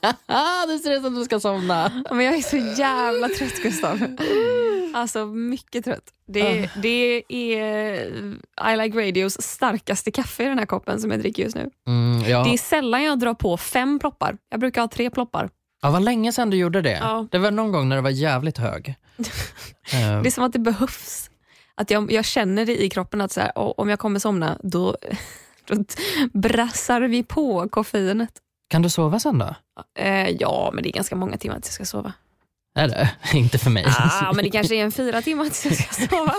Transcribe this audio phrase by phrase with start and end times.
[0.68, 2.04] det ser ut som du ska somna.
[2.10, 3.98] Men jag är så jävla trött Gustav.
[4.94, 6.04] Alltså mycket trött.
[6.26, 8.06] Det, det är
[8.72, 11.70] I Like Radios starkaste kaffe i den här koppen som jag dricker just nu.
[11.86, 12.44] Mm, ja.
[12.44, 14.36] Det är sällan jag drar på fem ploppar.
[14.50, 15.50] Jag brukar ha tre ploppar.
[15.82, 16.98] ja, vad länge sedan du gjorde det.
[17.02, 17.26] Ja.
[17.30, 18.88] Det var någon gång när det var jävligt hög.
[18.88, 19.24] Eh,
[20.22, 21.30] Det är som att det behövs.
[21.74, 24.58] Att jag, jag känner det i kroppen att så här, "Åh, om jag kommer somna
[24.62, 24.96] då,
[25.66, 25.84] då
[26.32, 28.30] brassar vi på koffeinet.
[28.70, 29.54] Kan du sova sen då?
[29.98, 32.12] Eh, ja, men det är ganska många timmar tills jag ska sova.
[32.74, 33.10] Är det?
[33.38, 33.84] Inte för mig.
[33.86, 36.34] Ah, men det kanske är en fyra timmar tills jag ska sova.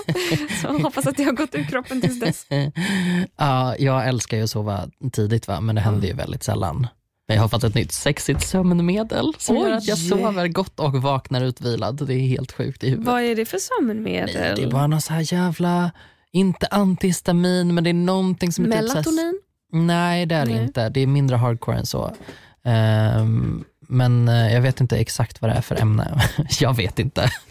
[0.62, 2.46] Så jag hoppas att jag har gått ur kroppen tills dess.
[3.38, 5.62] ja, jag älskar ju att sova tidigt va?
[5.62, 6.88] men det händer ju väldigt sällan.
[7.28, 10.10] Men jag har fått ett nytt sexigt sömnmedel som gör att jag Oj.
[10.10, 12.08] sover gott och vaknar utvilad.
[12.08, 13.08] Det är helt sjukt i huvudet.
[13.08, 14.56] Vad är det för Nej, sömnmedel?
[14.56, 15.92] det är bara någon så här jävla,
[16.32, 19.42] inte antihistamin men det är någonting som är typ Melatonin?
[19.72, 20.90] Nej det är det inte.
[20.90, 22.16] Det är mindre hardcore än så.
[22.64, 26.22] Ehm, men eh, jag vet inte exakt vad det är för ämne.
[26.60, 27.30] jag vet inte.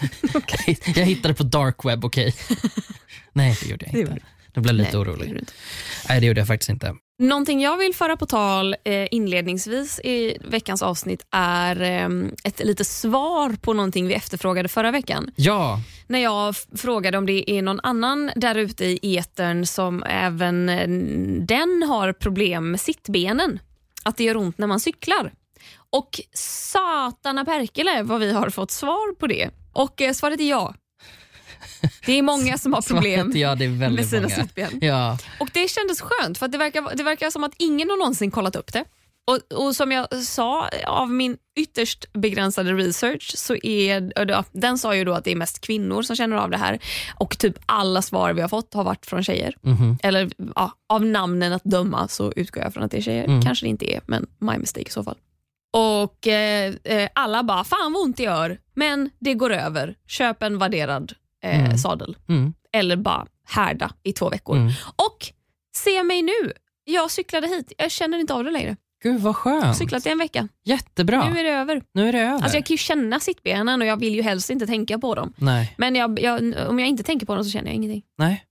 [0.96, 2.34] jag hittade på dark web, okej?
[3.32, 4.20] Nej det gjorde jag Det
[4.54, 5.28] Jag blev lite Nej, det orolig.
[5.28, 5.52] inte.
[6.08, 6.94] Nej det gjorde jag faktiskt inte.
[7.18, 12.08] Någonting jag vill föra på tal eh, inledningsvis i veckans avsnitt är eh,
[12.44, 15.30] ett litet svar på någonting vi efterfrågade förra veckan.
[15.36, 20.68] Ja, När jag frågade om det är någon annan där ute i etern som även
[20.68, 20.88] eh,
[21.46, 23.58] den har problem med sittbenen.
[24.02, 25.32] Att det gör ont när man cyklar.
[25.90, 29.50] Och satana Perkele vad vi har fått svar på det.
[29.72, 30.74] Och eh, svaret är ja.
[32.06, 34.34] Det är många som har problem ja, med sina många.
[34.34, 34.78] sittben.
[34.80, 35.18] Ja.
[35.40, 38.56] Och det kändes skönt för det verkar, det verkar som att ingen har någonsin kollat
[38.56, 38.84] upp det.
[39.30, 44.12] Och, och som jag sa, av min ytterst begränsade research så är
[44.60, 46.78] den sa ju då att det är mest kvinnor som känner av det här
[47.14, 49.54] och typ alla svar vi har fått har varit från tjejer.
[49.62, 49.98] Mhm.
[50.02, 53.24] Eller ja, av namnen att döma så utgår jag från att det är tjejer.
[53.24, 53.42] Mm.
[53.42, 55.16] Kanske det inte är, men my mistake i så fall.
[55.72, 59.94] Och eh, eh, alla bara, fan vad ont det gör, men det går över.
[60.06, 61.12] Köp en värderad
[61.44, 61.78] eh, Mm.
[61.78, 62.16] sadel.
[62.28, 62.54] Mm.
[62.72, 64.56] Eller bara härda i två veckor.
[64.56, 64.72] Mm.
[64.96, 65.26] Och
[65.76, 66.52] se mig nu.
[66.84, 67.72] Jag cyklade hit.
[67.78, 68.76] Jag känner inte av det längre.
[69.02, 69.76] Gud vad skönt.
[69.76, 70.48] Cyklat i en vecka.
[70.64, 71.28] Jättebra.
[71.30, 71.82] Nu är det över.
[71.92, 72.32] Nu är det över.
[72.42, 75.32] Alltså jag kan ju känna sittbenen och jag vill ju helst inte tänka på dem.
[75.36, 78.02] Nej, Men jag, jag, om jag inte tänker på dem så känner jag ingenting.
[78.18, 78.44] nej.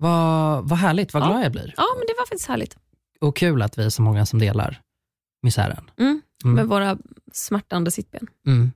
[0.00, 1.26] Vad, vad härligt, vad Ja.
[1.26, 1.74] glad jag blir.
[1.76, 2.76] Ja, men det var faktiskt härligt.
[3.20, 4.80] Och kul att vi är så många som delar
[5.42, 5.90] misären.
[5.98, 6.22] Mm.
[6.44, 6.54] Mm.
[6.54, 6.98] Med våra
[7.32, 8.26] smärtande sittben.
[8.46, 8.72] Mm.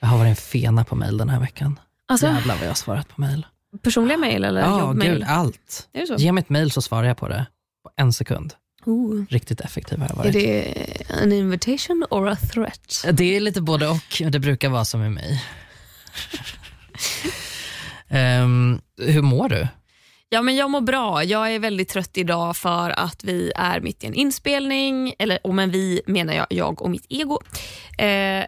[0.00, 1.80] Jag har varit en fena på mail den här veckan.
[2.12, 3.46] Alltså, Jävlar vad jag har svarat på mail.
[3.82, 5.12] personliga mejl eller Ja, jobbmejl?
[5.12, 5.88] gud, allt.
[5.92, 6.14] Är det så?
[6.14, 7.46] Ge mig ett mail så svarar jag på det
[7.82, 8.54] på en sekund.
[8.84, 9.24] Oh.
[9.28, 10.32] Riktigt effektiv har jag Är varit.
[10.32, 10.62] det
[11.22, 13.04] en invitation or a threat?
[13.12, 14.22] Det är lite både och.
[14.30, 15.44] Det brukar vara som med mig.
[18.08, 19.68] Ehm, hur mår du?
[20.34, 21.24] Ja, men jag mår bra.
[21.24, 25.14] Jag är väldigt trött idag för att vi är mitt i en inspelning.
[25.18, 27.40] Eller och men vi menar jag, jag och mitt ego.
[27.98, 28.44] Eh,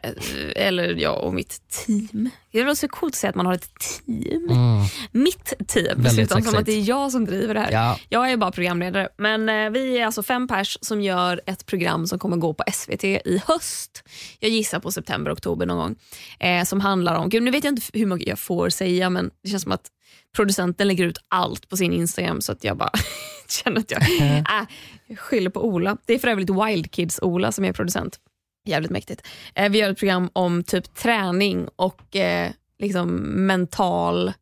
[0.56, 2.30] eller jag och mitt team.
[2.52, 4.48] Det var så coolt att säga att man har ett team.
[4.50, 4.82] Mm.
[5.12, 6.02] Mitt team.
[6.02, 7.72] Dessutom som att det är jag som driver det här.
[7.72, 7.98] Ja.
[8.08, 9.08] Jag är bara programledare.
[9.16, 12.64] Men eh, vi är alltså fem pers som gör ett program som kommer gå på
[12.72, 14.02] SVT i höst.
[14.40, 15.96] Jag gissar på september, oktober någon gång.
[16.40, 19.30] Eh, som handlar om, gud nu vet jag inte hur mycket jag får säga men
[19.42, 19.90] det känns som att
[20.34, 22.90] producenten lägger ut allt på sin Instagram så att jag bara
[23.48, 24.02] känner att jag
[24.38, 25.96] äh, skyller på Ola.
[26.06, 28.20] Det är för övrigt Wild Kids Ola som är producent.
[28.66, 29.26] Jävligt mäktigt.
[29.54, 33.10] Eh, vi gör ett program om typ träning och eh, liksom
[33.46, 34.32] mental,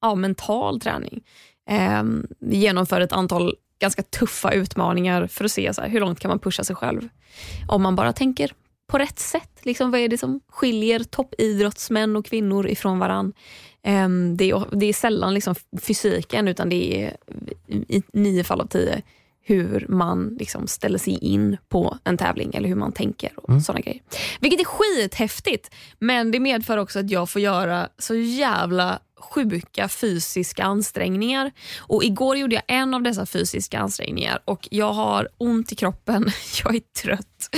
[0.00, 1.20] ja, mental träning.
[1.70, 2.02] Eh,
[2.40, 6.28] vi genomför ett antal ganska tuffa utmaningar för att se så här, hur långt kan
[6.28, 7.08] man pusha sig själv.
[7.68, 8.52] Om man bara tänker
[8.92, 9.50] på rätt sätt.
[9.62, 13.32] Liksom, vad är det som skiljer toppidrottsmän och kvinnor ifrån varann?
[13.82, 17.16] Ehm, det, är, det är sällan liksom fysiken utan det är
[17.88, 19.02] i nio fall av tio
[19.44, 23.60] hur man liksom ställer sig in på en tävling eller hur man tänker och Mm.
[23.60, 24.02] såna grejer.
[24.40, 30.64] Vilket är skithäftigt men det medför också att jag får göra så jävla sjuka fysiska
[30.64, 31.50] ansträngningar.
[31.80, 36.26] Och Igår gjorde jag en av dessa fysiska ansträngningar och jag har ont i kroppen,
[36.64, 37.48] jag är trött.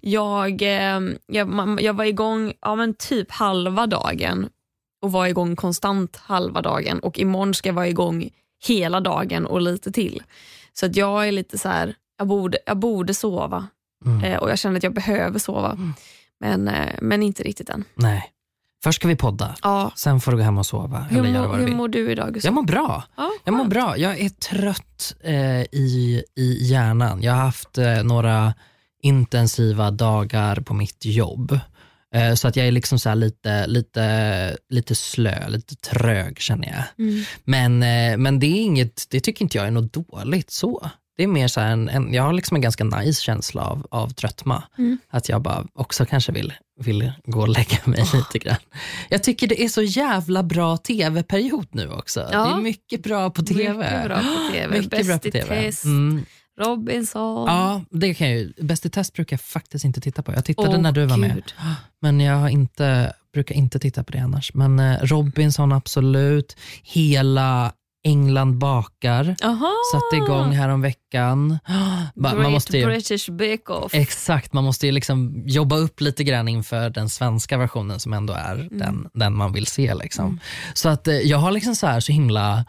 [0.00, 4.48] Jag, eh, jag, jag var igång ja, men typ halva dagen
[5.02, 8.30] och var igång konstant halva dagen och imorgon ska jag vara igång
[8.66, 10.22] hela dagen och lite till.
[10.72, 13.68] Så att jag är lite så här, jag borde, jag borde sova
[14.04, 14.24] Mm.
[14.24, 15.78] eh, och jag känner att jag behöver sova.
[16.40, 17.84] Men, eh, men inte riktigt än.
[17.94, 18.30] Nej.
[18.82, 19.92] Först ska vi podda, Ja.
[19.96, 20.98] sen får du gå hem och sova.
[21.10, 22.48] Hur, eller göra mår, vad du hur mår du idag Gustav?
[22.48, 23.04] Jag mår bra.
[23.16, 23.98] ja, Jag mår bra.
[23.98, 27.22] Jag är trött eh, i, i hjärnan.
[27.22, 28.54] Jag har haft eh, några
[29.02, 31.58] intensiva dagar på mitt jobb.
[32.14, 37.06] Eh, så att jag är liksom så lite, lite, lite slö, lite trög känner jag.
[37.06, 37.24] Mm.
[37.44, 37.82] Men,
[38.12, 40.90] eh, men det är inget, det tycker inte jag är något dåligt så.
[41.16, 44.08] Det är mer så en, en, jag har liksom en ganska nice känsla av, av
[44.08, 44.62] tröttma.
[44.78, 44.98] Mm.
[45.10, 48.56] Att jag bara också kanske vill, vill gå och lägga mig lite grann.
[49.08, 52.28] Jag tycker det är så jävla bra tv-period nu också.
[52.32, 52.44] Ja.
[52.44, 53.72] Det är mycket bra på tv.
[53.74, 54.68] Mycket bra på TV.
[54.76, 55.62] Mycket Bäst bra på i TV.
[55.62, 56.24] test, Mm.
[56.60, 57.46] Robinson.
[57.46, 58.52] Ja, det kan jag ju.
[58.60, 60.32] Bäst i test brukar jag faktiskt inte titta på.
[60.32, 61.34] Jag tittade Åh, när du var med.
[61.34, 61.54] Gud.
[62.00, 64.54] Men jag har inte, brukar inte titta på det annars.
[64.54, 66.56] Men eh, Robinson absolut.
[66.82, 67.72] Hela
[68.04, 69.36] England bakar.
[69.44, 69.70] Aha.
[69.92, 71.58] Satte igång här om veckan.
[72.14, 73.94] Great Man måste ju, British Bake Off.
[73.94, 78.32] exakt, man måste ju liksom jobba upp lite grann inför den svenska versionen som ändå
[78.32, 78.78] är Mm.
[78.78, 79.94] den, den man vill se.
[79.94, 80.40] Liksom.
[80.74, 82.64] Så att eh, jag har liksom så här så himla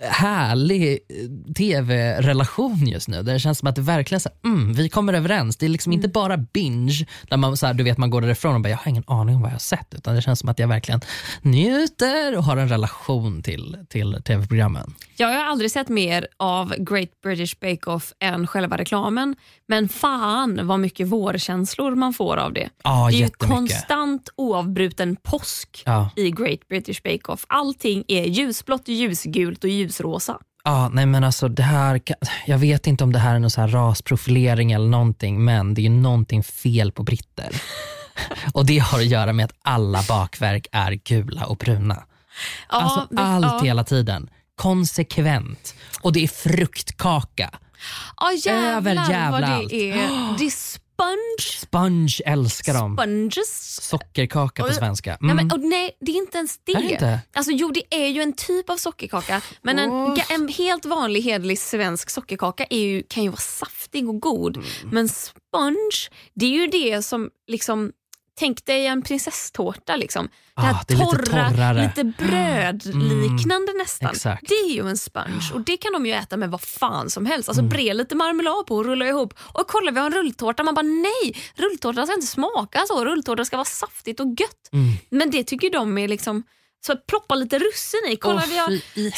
[0.00, 3.22] härlig eh, tv-relation just nu.
[3.22, 5.56] Där det känns som att det verkligen så här, mm, vi kommer överens.
[5.56, 5.98] Det är liksom Mm.
[5.98, 8.76] inte bara binge, där man, så här, du vet, man går därifrån och bara, jag
[8.76, 9.94] har ingen aning om vad jag har sett.
[9.94, 11.00] Utan det känns som att jag verkligen
[11.42, 14.94] njuter och har en relation till, till tv-programmen.
[15.16, 19.36] Jag har aldrig sett mer av Great British Bake Off än själva reklamen.
[19.68, 22.68] Men fan vad mycket vårkänslor man får av det.
[22.84, 26.10] Ja, det är ju konstant oavbruten påsk Ja.
[26.16, 27.44] i Great British Bake Off.
[27.48, 30.38] Allting är ljusblått, ljusgult och ljusrosa.
[30.64, 32.16] Ja, nej men alltså det här, kan-
[32.46, 35.86] jag vet inte om det här är någon så här rasprofilering eller någonting, men det
[35.86, 37.48] är någonting fel på britter.
[38.54, 41.94] och det har att göra med att alla bakverk är gula och bruna.
[42.68, 43.60] Ja, alltså det- allt ja.
[43.64, 44.30] hela tiden.
[44.54, 45.74] Konsekvent.
[46.00, 47.50] Och det är fruktkaka.
[48.16, 50.38] Ja jävlar vad Överjävlar det är.
[50.38, 50.50] Det
[50.96, 52.96] sponge, Sponge älskar dem.
[52.96, 53.80] sponges.
[53.82, 55.18] Sockerkaka på svenska.
[55.20, 55.46] Nej, Mm.
[55.46, 56.72] men, och nej, det är inte ens det.
[56.72, 57.20] Är det inte?
[57.34, 61.58] Alltså, jo, det är ju en typ av sockerkaka, men en, en helt vanlig hederlig
[61.58, 64.56] svensk sockerkaka är ju, kan ju vara saftig och god.
[64.56, 64.68] Mm.
[64.84, 67.92] Men sponge, det är ju det som liksom
[68.38, 69.96] Tänk dig en prinsesstårta.
[69.96, 70.28] Liksom.
[70.56, 71.82] Det här Ah, det lite torra, torrare.
[71.82, 74.10] lite brödliknande nästan.
[74.10, 74.48] exakt.
[74.48, 77.26] Det är ju en sponge och det kan de ju äta med vad fan som
[77.26, 77.48] helst.
[77.48, 77.68] Alltså Mm.
[77.70, 79.34] bre lite marmelad på och rulla ihop.
[79.40, 80.62] Och kolla vi har en rulltårta.
[80.62, 83.04] Man bara nej, rulltårta ska inte smaka så.
[83.04, 84.68] Rulltårta ska vara saftigt och gött.
[84.72, 84.92] Mm.
[85.10, 86.42] Men det tycker de är liksom,
[86.86, 88.16] så att proppa lite russin i.
[88.16, 89.12] Kolla Åh, vi har fy i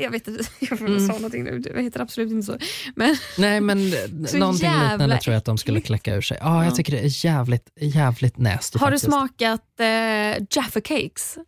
[0.00, 1.06] Jag vet inte, jag Mm.
[1.06, 1.58] sa någonting nu.
[1.58, 2.58] Det heter absolut inte så.
[2.96, 3.90] Men Nej men
[4.26, 5.86] Så någonting liknande tror jag att de skulle äckligt.
[6.04, 6.38] kläcka ur sig.
[6.40, 9.04] Ja, jag tycker det är jävligt, jävligt nasty har du faktiskt.
[9.12, 11.38] smakat eh, Jaffa Cakes?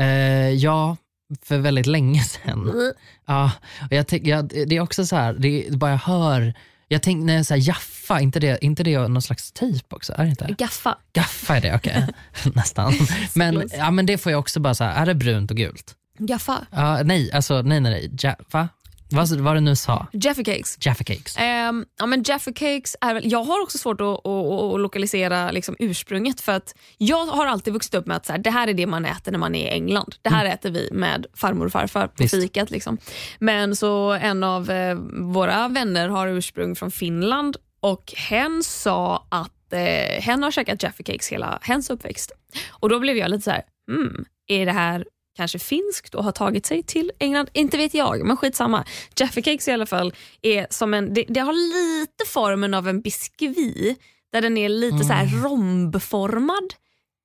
[0.00, 0.06] Eh,
[0.50, 0.96] ja,
[1.42, 2.92] för väldigt länge sedan.
[3.26, 3.52] Ja,
[3.90, 6.54] och jag jag, det är också så här, det är bara jag hör,
[6.88, 10.12] jag tänker när jag säger Jaffa, inte det, inte det någon slags tejp också?
[10.18, 10.54] Är det inte?
[10.58, 10.98] Gaffa.
[11.12, 12.06] Gaffa är det, okej.
[12.54, 12.92] Nästan.
[13.34, 15.94] Men, ja, men det får jag också bara så här, är det brunt och gult?
[16.20, 16.66] Gaffa.
[16.70, 18.10] Ja, nej, alltså nej, nej, nej.
[18.22, 18.68] Ja, va?
[19.12, 20.06] Vad, vad du nu sa?
[20.12, 20.78] Jaffa Cakes.
[20.80, 21.36] Jaffa cakes.
[21.38, 25.50] Ehm, ja, men Jaffa Cakes är väl, jag har också svårt att, att, att lokalisera
[25.50, 28.68] liksom ursprunget för att jag har alltid vuxit upp med att så här, det här
[28.68, 30.14] är det man äter när man är i England.
[30.22, 32.34] Det här äter vi med farmor och farfar på Visst.
[32.34, 32.70] fikat.
[32.70, 32.98] Liksom.
[33.38, 39.72] Men så en av eh, våra vänner har ursprung från Finland och hen sa att
[39.72, 42.32] eh, hen har käkat Jaffa Cakes hela hens uppväxt.
[42.70, 45.04] Och då blev jag lite så här, hmm, är det här
[45.40, 47.50] kanske finskt och har tagit sig till England.
[47.52, 48.84] Inte vet jag, men skitsamma.
[49.16, 53.00] Jaffa Cakes i alla fall är som en, det, det har lite formen av en
[53.00, 53.96] biskvi
[54.32, 56.74] där den är lite så här rombformad.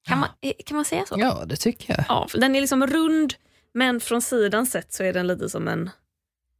[0.08, 1.16] Kan man, eh, kan man säga så?
[1.18, 2.06] Ja, det tycker jag.
[2.10, 3.34] Ja, den är liksom rund
[3.74, 5.90] men från sidan sett så är den lite som en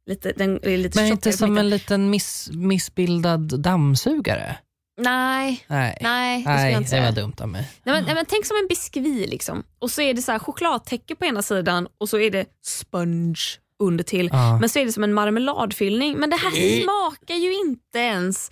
[0.06, 4.56] lite, den är lite Men inte som en liten miss, missbildad dammsugare?
[4.98, 7.04] Nej, Nej, nej det skulle jag nej inte det säga.
[7.04, 7.70] var dumt av mig.
[7.84, 9.62] Nej, men, nej, men tänk som en biskvi liksom.
[9.78, 13.40] Och så är det så här chokladtäcke på ena sidan och så är det sponge
[13.82, 14.28] under till.
[14.32, 14.58] Ja.
[14.60, 16.18] Men så är det som en marmeladfyllning.
[16.18, 18.50] Men det här smakar ju inte ens...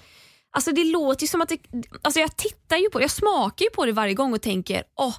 [0.51, 1.59] Alltså det låter ju som att det,
[2.03, 4.83] alltså jag tittar ju på det, jag smakar ju på det varje gång och tänker
[5.01, 5.15] åh,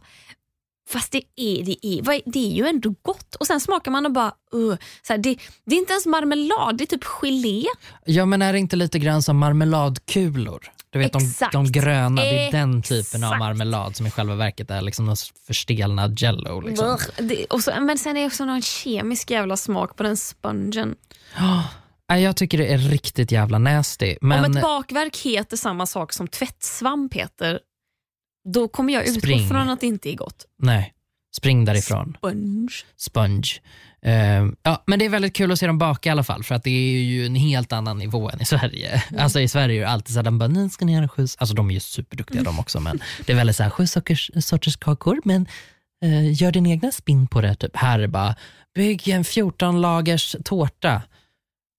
[0.90, 3.36] fast det är, det, är, det är ju ändå gott.
[3.36, 6.78] Och sen smakar man och bara uh, så här, det, det är inte ens marmelad,
[6.78, 7.66] det är typ gelé.
[8.06, 10.72] Ja men är det inte lite grann som marmeladkulor?
[10.96, 11.52] Du vet de, Exakt.
[11.54, 13.40] de gröna, det är den typen av Exakt.
[13.40, 15.16] marmelad som i själva verket är liksom någon
[15.48, 16.62] förstelnad jello.
[16.62, 16.98] Liksom.
[17.18, 20.96] Det, och så, men sen är det också någon kemisk jävla smak på den spongen.
[22.10, 24.16] Nej, Jag tycker det är riktigt jävla nasty.
[24.22, 27.60] Men Om ett bakverk heter samma sak som tvättsvamp heter,
[28.54, 29.50] då kommer jag utgå Spring.
[29.50, 30.46] från att det inte är gott.
[30.60, 30.94] nej,
[31.38, 32.18] spring därifrån.
[32.18, 32.68] Sponge.
[32.98, 33.52] Sponge.
[34.06, 36.56] Eh, ja, men det är väldigt kul att se dem baka i alla fall för
[36.56, 39.02] att det är ju en helt annan nivå än i Sverige.
[39.10, 39.24] Mm.
[39.24, 41.28] Alltså i Sverige är det alltid så att de bara, nu ska ni göra sju,
[41.38, 44.32] alltså de är ju superduktiga de också men det är väldigt så här, sju sorters,
[44.40, 45.48] sorters kakor men
[46.04, 47.56] eh, gör din egna spinn på det.
[47.56, 47.76] Typ.
[47.76, 48.36] Här är det bara,
[48.76, 51.02] bygg en 14 lagers tårta.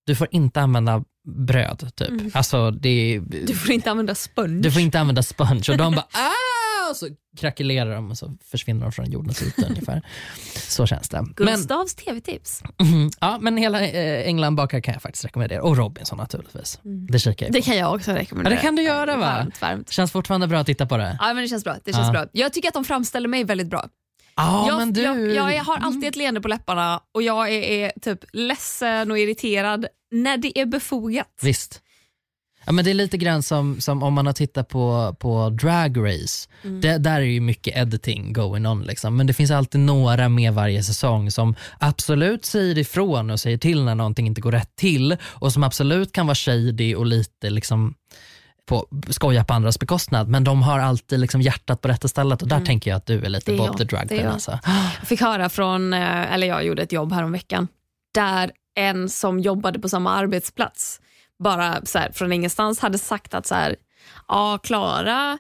[0.07, 2.37] Du får inte använda bröd typ.
[2.37, 3.47] Alltså det Mm.
[3.47, 4.63] Du får inte använda sponge.
[4.63, 6.56] du får inte använda sponge och de bara ah!
[6.91, 10.03] Och så krackelerar de och så försvinner de från jordens yta ungefär.
[10.55, 11.25] Så känns det.
[11.37, 12.63] Gustavs tv-tips.
[12.83, 13.11] Mhm.
[13.21, 15.63] ja, men hela eh, England bakar kan jag faktiskt rekommendera.
[15.63, 16.79] Och Robinson naturligtvis.
[16.83, 17.65] Det kikar jag Det på.
[17.65, 18.55] kan jag också rekommendera.
[18.55, 19.27] Ja, det kan du göra, va?
[19.27, 19.91] Varmt, varmt.
[19.91, 21.17] Känns fortfarande bra att titta på det.
[21.21, 21.77] Ja, men det känns bra.
[21.85, 22.13] Det känns Ja.
[22.13, 22.27] bra.
[22.33, 23.89] Jag tycker att de framställer mig väldigt bra.
[24.37, 25.03] Ja, jag, men du...
[25.35, 29.19] jag, jag har alltid ett leende på läpparna och jag är, är typ ledsen och
[29.19, 31.27] irriterad när det är befogat.
[31.43, 31.83] Visst.
[32.67, 35.99] Ja, men det är lite grann som, som om man har tittat på, på Drag
[35.99, 36.49] Race.
[36.65, 36.81] Mm.
[36.81, 38.83] Det, där är ju mycket editing going on.
[38.83, 39.17] Liksom.
[39.17, 43.85] Men det finns alltid några med varje säsong som absolut säger ifrån och säger till
[43.85, 47.95] när någonting inte går rätt till och som absolut kan vara shady och lite liksom
[48.67, 50.29] på, skoja på andras bekostnad.
[50.29, 53.25] Men de har alltid liksom hjärtat på rätta stället och där tänker jag att du
[53.25, 53.59] är lite Mm.
[53.59, 54.29] Det är Bob jag, the Drag Queen.
[54.29, 54.59] Alltså.
[55.01, 57.69] Jag fick höra från, eh, eller jag gjorde ett jobb här om veckan
[58.15, 61.01] där en som jobbade på samma arbetsplats
[61.39, 63.77] bara så här, från ingenstans hade sagt att så här,
[64.29, 65.39] ja Klara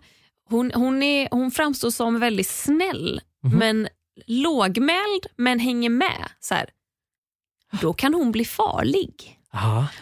[0.48, 3.58] hon, hon, är- hon framstår som väldigt snäll Mhm.
[3.58, 3.88] men
[4.26, 6.28] lågmäld men hänger med.
[6.40, 6.70] Så här,
[7.80, 9.38] då kan hon bli farlig.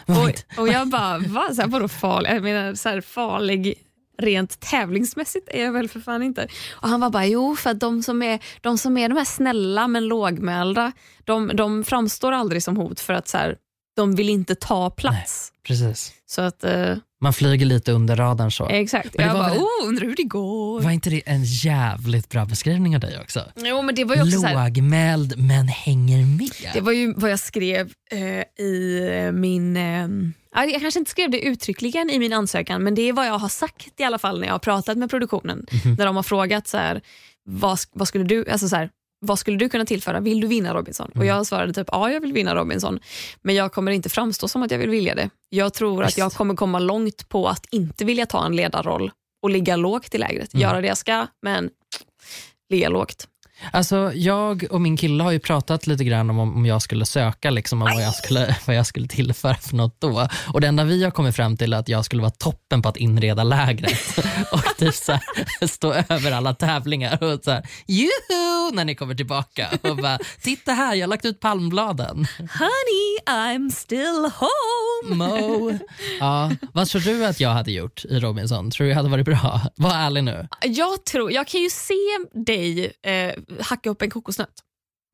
[0.05, 1.49] Men Och, och jag bara, va?
[1.53, 2.29] Så här, vadå farlig?
[2.29, 3.73] Jag menar, så här, farlig
[4.17, 6.47] rent tävlingsmässigt är jag väl för fan inte.
[6.81, 9.25] Och han var bara, jo för att de som är de, som är de här
[9.25, 10.91] snälla men lågmälda,
[11.23, 13.57] de, de framstår aldrig som hot för att så här,
[13.95, 15.51] de vill inte ta plats.
[15.67, 16.13] Precis.
[16.27, 18.69] Så att, eh, Man flyger lite under radarn så.
[18.69, 19.17] exakt.
[19.17, 20.81] Men Jag var bara, väl- oh, undrar hur det går.
[20.81, 23.43] Var inte det en jävligt bra beskrivning av dig också?
[23.55, 26.73] Jo men det var ju också så här, Lågmäld men hänger med.
[26.73, 29.01] Det var ju vad jag skrev eh, i
[29.33, 29.77] min...
[29.77, 30.07] Eh,
[30.55, 33.37] ja, jag kanske inte skrev det uttryckligen i min ansökan men det är vad jag
[33.39, 35.65] har sagt i alla fall när jag har pratat med produktionen.
[35.97, 37.01] När de har frågat så här,
[37.45, 38.89] vad, vad, skulle du, alltså så här,
[39.25, 40.19] vad skulle du kunna tillföra?
[40.19, 41.11] Vill du vinna Robinson?
[41.15, 42.99] Och Jag svarade typ ja, jag vill vinna Robinson.
[43.41, 45.29] Men jag kommer inte framstå som att jag vill vilja det.
[45.49, 46.13] Jag tror Visst.
[46.13, 50.15] att jag kommer komma långt på att inte vilja ta en ledarroll och ligga lågt
[50.15, 50.53] i lägret.
[50.53, 51.69] Göra det jag ska men
[52.69, 53.27] ligga lågt.
[53.71, 57.49] Alltså, jag och min kille har ju pratat lite grann om om jag skulle söka,
[57.49, 60.27] liksom, om vad jag, skulle, vad jag skulle tillföra för något då.
[60.53, 62.89] Och Det enda vi har kommit fram till är att jag skulle vara toppen på
[62.89, 64.17] att inreda lägret
[64.51, 69.15] och typ så här, stå över alla tävlingar och så här, juhu när ni kommer
[69.15, 72.27] tillbaka och bara, titta här, jag har lagt ut palmbladen.
[72.37, 75.15] Honey, I'm still home.
[75.15, 75.79] Mo.
[76.19, 78.71] Ja, vad tror du att jag hade gjort i Robinson?
[78.71, 79.61] Tror du jag hade varit bra?
[79.75, 80.47] Var ärlig nu.
[80.63, 81.93] Jag, tror, jag kan ju se
[82.33, 84.63] dig eh, hacka upp en kokosnöt.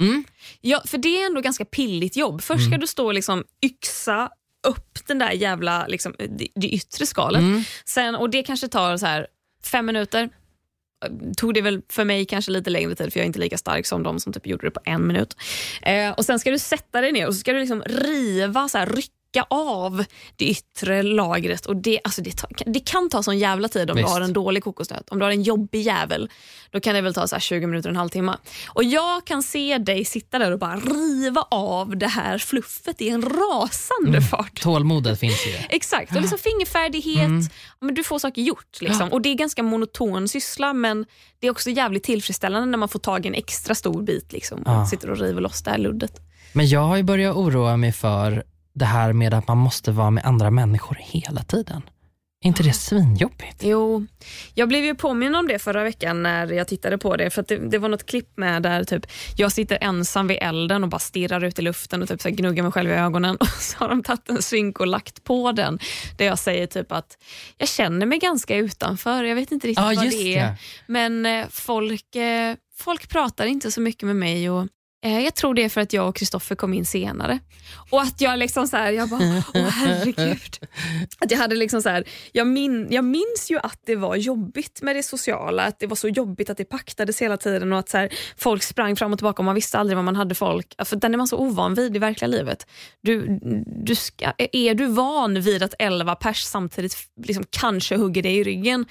[0.02, 0.24] Mm.
[0.62, 2.42] Ja, för det är ändå ganska pilligt jobb.
[2.42, 4.30] Först ska du stå och liksom yxa
[4.68, 7.42] upp den där jävla liksom, det, det yttre skalet.
[7.42, 7.64] Mm.
[7.86, 9.28] Sen, och Det kanske tar så här
[9.64, 10.30] fem minuter.
[11.38, 13.86] Tog det väl för mig kanske lite längre tid för jag är inte lika stark
[13.86, 15.38] som de som typ gjorde det på en minut.
[15.82, 18.78] Eh, och Sen ska du sätta dig ner och så ska du liksom riva, så
[18.78, 19.12] här, rycka
[19.50, 20.04] av
[20.36, 21.66] det yttre lagret.
[21.66, 24.08] Och det, alltså det, det kan ta sån jävla tid om Visst.
[24.08, 25.10] du har en dålig kokosnöt.
[25.10, 26.30] Om du har en jobbig jävel,
[26.72, 28.38] då kan det väl ta så här 20 minuter, en halvtimme.
[28.68, 33.10] Och jag kan se dig sitta där och bara riva av det här fluffet i
[33.10, 34.62] en rasande fart.
[34.62, 35.54] Tålmodet finns ju.
[35.70, 37.30] Exakt, och liksom fingerfärdighet.
[37.80, 38.82] Ja, Men du får saker gjort.
[38.82, 39.10] Liksom.
[39.12, 41.06] Och Det är ganska monoton syssla men
[41.40, 44.60] det är också jävligt tillfredsställande när man får tag i en extra stor bit liksom,
[44.62, 44.86] och Ja.
[44.86, 46.12] sitter och river loss det här luddet.
[46.54, 50.10] Men jag har ju börjat oroa mig för det här med att man måste vara
[50.12, 51.82] med andra människor hela tiden.
[52.44, 53.64] Är inte det svinjobbigt?
[53.64, 54.06] Jo,
[54.54, 57.30] jag blev ju påminn om det förra veckan när jag tittade på det.
[57.30, 59.06] För det, det var något klipp med där typ,
[59.38, 62.64] jag sitter ensam vid elden och bara stirrar ut i luften och typ så gnuggar
[62.64, 63.36] mig själv i ögonen.
[63.40, 65.80] Och så har de tagit en synk och lagt på den
[66.18, 67.18] där jag säger typ att
[67.58, 69.24] jag känner mig ganska utanför.
[69.24, 70.46] Jag vet inte riktigt Ja, vad det är.
[70.46, 70.56] det.
[70.88, 74.68] Men eh, folk, eh, folk pratar inte så mycket med mig och
[75.10, 77.40] jag tror det är för att jag och Kristoffer kom in senare.
[77.90, 79.22] Och att jag liksom så här, jag bara,
[79.54, 80.58] åh herregud.
[81.20, 84.82] Att jag, hade liksom så här, jag, min, jag minns ju att det var jobbigt
[84.82, 87.90] med det sociala, att det var så jobbigt att det paktades hela tiden och att
[87.90, 90.76] så här, folk sprang fram och tillbaka och man visste aldrig var man hade folk.
[90.86, 92.68] För den är man så ovan vid i verkliga livet.
[93.02, 98.38] Du, du ska, är du van vid att 11 pers samtidigt liksom kanske hugger dig
[98.38, 98.86] i ryggen,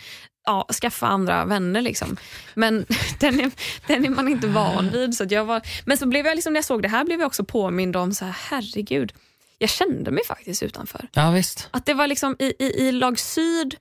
[0.45, 1.83] ja, skaffa andra vänner.
[1.83, 2.17] Liksom.
[2.55, 2.87] Men
[3.19, 3.51] den är,
[3.87, 5.15] den är man inte van vid.
[5.15, 7.27] Så jag var, men så blev jag liksom, när jag såg det här blev jag
[7.27, 9.13] också påmind om, så här, herregud,
[9.59, 11.09] jag kände mig faktiskt utanför.
[11.13, 11.69] Ja visst.
[11.71, 13.77] Att det var liksom i, i, i lag syd,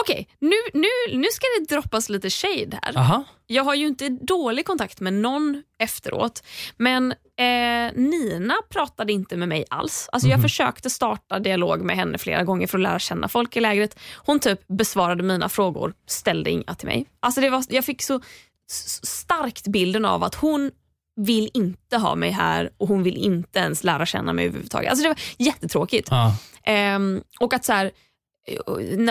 [0.00, 2.98] okej nu, nu, nu ska det droppas lite shade här.
[2.98, 3.24] Aha.
[3.46, 6.42] Jag har ju inte dålig kontakt med någon efteråt,
[6.76, 10.08] men eh, Nina pratade inte med mig alls.
[10.12, 13.60] Alltså Jag försökte starta dialog med henne flera gånger för att lära känna folk i
[13.60, 13.98] lägret.
[14.16, 17.06] Hon typ besvarade mina frågor, ställde inga till mig.
[17.20, 18.20] Alltså det var, jag fick så
[19.02, 20.70] starkt bilden av att hon
[21.16, 24.90] vill inte ha mig här och hon vill inte ens lära känna mig överhuvudtaget.
[24.90, 26.08] Alltså det var jättetråkigt.
[26.10, 26.36] Ja.
[26.64, 27.90] Ehm, och att så här,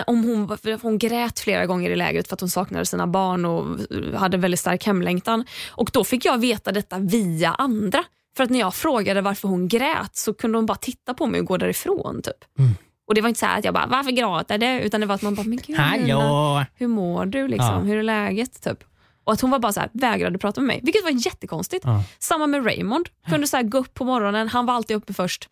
[0.06, 3.78] om hon, hon grät flera gånger i lägret för att hon saknade sina barn och
[4.18, 5.44] hade väldigt stark hemlängtan.
[5.70, 8.04] Och Då fick jag veta detta via andra.
[8.36, 11.40] För att när jag frågade varför hon grät så kunde hon bara titta på mig
[11.40, 12.22] och gå därifrån.
[12.22, 12.58] Typ.
[12.58, 12.70] Mm.
[13.08, 14.66] Och Det var inte så här att jag bara, varför gråter du?
[14.66, 16.64] Utan det var att man bara, men gud Hallå!
[16.74, 17.48] hur mår du?
[17.48, 17.74] Liksom?
[17.74, 17.78] Ja.
[17.78, 18.62] Hur är läget?
[18.62, 18.84] Typ.
[19.24, 21.84] Och att hon var bara så här, vägrade prata med mig, vilket var jättekonstigt.
[21.84, 22.04] Ja.
[22.18, 23.08] Samma med Raymond.
[23.28, 25.48] Kunde så gå upp på morgonen, han var alltid uppe först.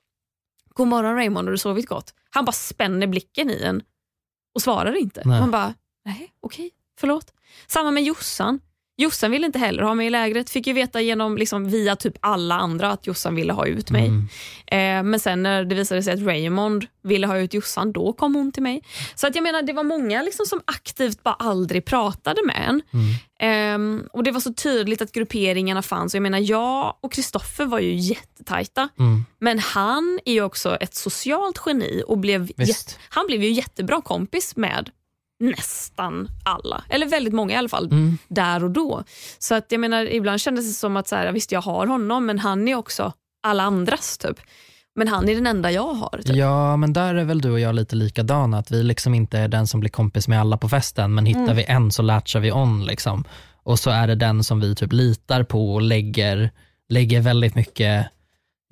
[0.75, 2.15] God morgon Raymond, har du sovit gott?
[2.31, 3.83] Han bara spänner blicken i en
[4.55, 5.23] och svarar inte.
[5.25, 5.41] Nej.
[5.41, 5.75] Man bara,
[6.05, 7.33] nej okej, förlåt.
[7.67, 8.61] Samma med Jossan.
[9.01, 10.51] Jossan ville inte heller ha mig i lägret.
[10.51, 14.07] Fick ju veta genom, liksom, via typ alla andra att Jossan ville ha ut mig.
[14.07, 14.29] Mm.
[14.67, 18.35] Eh, men sen när det visade sig att Raymond ville ha ut Jossan, då kom
[18.35, 18.83] hon till mig.
[19.15, 22.83] Så att jag menar, det var många liksom som aktivt bara aldrig pratade med en.
[22.93, 23.15] Mm.
[23.41, 26.15] Ehm, och Det var så tydligt att grupperingarna fanns.
[26.15, 28.89] Jag menar, jag och Kristoffer var ju jättetajta.
[28.99, 29.25] Mm.
[29.39, 32.49] Men han är ju också ett socialt geni och blev
[33.09, 34.91] han blev ju jättebra kompis med
[35.41, 36.85] nästan alla.
[36.89, 38.19] Eller väldigt många i alla fall, Mm.
[38.29, 39.05] där och då.
[39.39, 42.27] Så att jag menar, ibland kändes det som att så här, visst jag har honom
[42.27, 44.41] men han är också alla andras typ.
[44.95, 46.21] Men han är den enda jag har.
[46.25, 46.37] Typ.
[46.37, 48.59] Ja, men där är väl du och jag lite likadana.
[48.59, 51.43] Att vi liksom inte är den som blir kompis med alla på festen, men hittar
[51.43, 51.57] Mm.
[51.57, 52.85] vi en så latchar vi on.
[52.85, 53.25] Liksom.
[53.63, 56.51] Och så är det den som vi typ litar på och lägger,
[56.89, 58.07] lägger väldigt mycket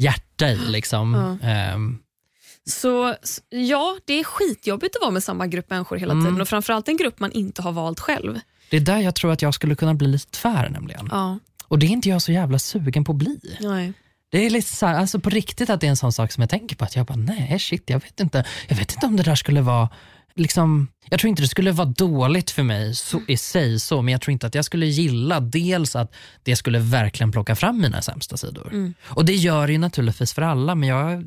[0.02, 0.56] hjärta i.
[0.56, 1.36] Liksom.
[1.42, 1.48] Ja.
[1.48, 1.98] Ehm,
[2.68, 3.14] Så
[3.50, 6.24] ja, det är skitjobbigt att vara med samma grupp människor hela Mm.
[6.24, 8.40] tiden och framförallt en grupp man inte har valt själv.
[8.70, 11.08] det är där jag tror att jag skulle kunna bli lite tvär nämligen.
[11.10, 13.56] Ja, Och det är inte jag så jävla sugen på att bli.
[13.60, 13.92] nej.
[14.30, 16.40] Det är lite så här, alltså på riktigt att det är en sån sak som
[16.40, 16.84] jag tänker på.
[16.84, 18.44] Att jag bara, nej shit, jag vet inte.
[18.68, 19.88] Jag vet inte om det där skulle vara,
[20.34, 24.12] liksom, jag tror inte det skulle vara dåligt för mig så, i sig, så, men
[24.12, 28.02] jag tror inte att jag skulle gilla dels att det skulle verkligen plocka fram mina
[28.02, 28.68] sämsta sidor.
[28.72, 28.94] Mm.
[29.04, 31.24] Och det gör det ju naturligtvis för alla, men jag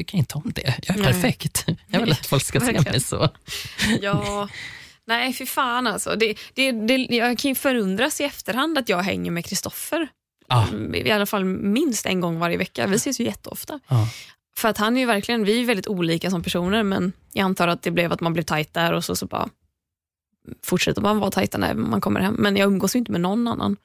[0.00, 0.74] tycker inte om det.
[0.82, 1.12] Jag är Nej.
[1.12, 1.66] perfekt.
[1.86, 3.28] Jag vill att folk ska se mig så.
[4.00, 4.48] Ja,
[5.04, 6.16] nej fy fan alltså.
[6.16, 10.08] Det, det, det, jag kan ju förundras i efterhand att jag hänger med Kristoffer.
[10.48, 10.68] Ja.
[10.68, 12.86] Mm, I alla fall minst en gång varje vecka.
[12.86, 13.80] Vi ses ju jätteofta.
[13.88, 14.08] Ja.
[14.56, 17.68] För att han är ju verkligen, vi är väldigt olika som personer men jag antar
[17.68, 19.48] att det blev att man blev tajt där och så, så bara
[20.62, 22.34] fortsätter man vara tajta när man kommer hem.
[22.38, 23.76] Men jag umgås ju inte med någon annan.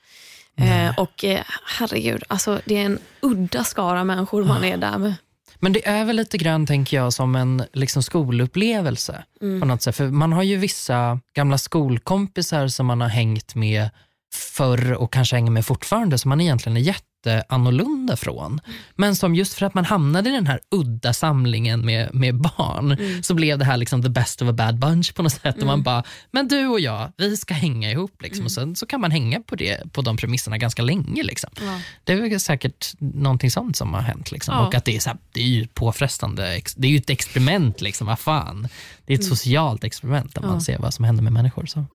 [0.58, 5.14] Eh, och eh, herregud, alltså, det är en udda skara människor man är där med.
[5.60, 9.24] Men det är väl lite grann, tänker jag, som en liksom, skolupplevelse.
[9.42, 9.60] Mm.
[9.60, 9.96] på något sätt.
[9.96, 13.90] För man har ju vissa gamla skolkompisar som man har hängt med
[14.34, 16.82] förr och kanske hänger med fortfarande som man egentligen är
[17.30, 18.60] jätteannorlunda från.
[18.96, 22.92] Men som just för att man hamnade i den här udda samlingen med, med barn
[22.92, 23.24] Mm.
[23.24, 25.58] så blev det här liksom the best of a bad bunch på något sätt.
[25.60, 28.22] Och man bara, men du och jag, vi ska hänga ihop.
[28.22, 28.40] Liksom.
[28.42, 28.46] Mm.
[28.46, 31.24] Och sen så kan man hänga på, det, på de premisserna ganska länge.
[31.24, 31.50] Liksom.
[31.62, 31.80] Ja.
[32.04, 34.32] Det är säkert någonting sånt som har hänt.
[34.32, 34.56] Liksom.
[34.56, 34.68] Ja.
[34.68, 36.62] Och att det är, så här, det är ju påfrestande.
[36.76, 37.82] Det är ju ett experiment.
[37.82, 38.08] Liksom.
[38.08, 38.68] Vad fan.
[39.06, 40.60] Det är ett socialt experiment där man Mm.
[40.60, 40.66] Ja.
[40.66, 41.66] ser vad som händer med människor.
[41.66, 41.86] Så.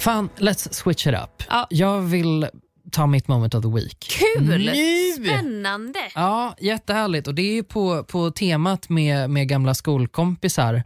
[0.00, 1.42] Fan, let's switch it up.
[1.48, 1.66] Ja.
[1.70, 2.46] Jag vill
[2.92, 4.06] ta mitt moment of the week.
[4.36, 4.58] Kul!
[4.58, 5.12] Nu!
[5.24, 5.98] Spännande!
[6.14, 7.28] Ja, jättehärligt.
[7.28, 10.82] Och det är ju på, på temat med, med gamla skolkompisar.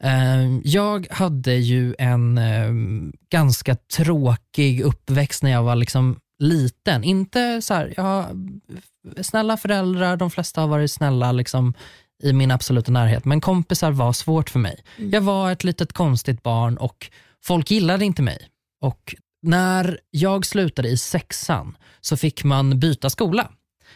[0.00, 2.72] Eh, Jag hade ju en eh,
[3.30, 7.04] ganska tråkig uppväxt när jag var liksom liten.
[7.04, 8.26] Inte så här, ja,
[9.22, 11.74] snälla föräldrar, de flesta har varit snälla liksom
[12.22, 14.84] i min absoluta närhet, men kompisar var svårt för mig.
[14.96, 17.10] Jag var ett litet konstigt barn och
[17.44, 18.38] folk gillade inte mig.
[18.80, 23.50] Och när jag slutade i sexan så fick man byta skola.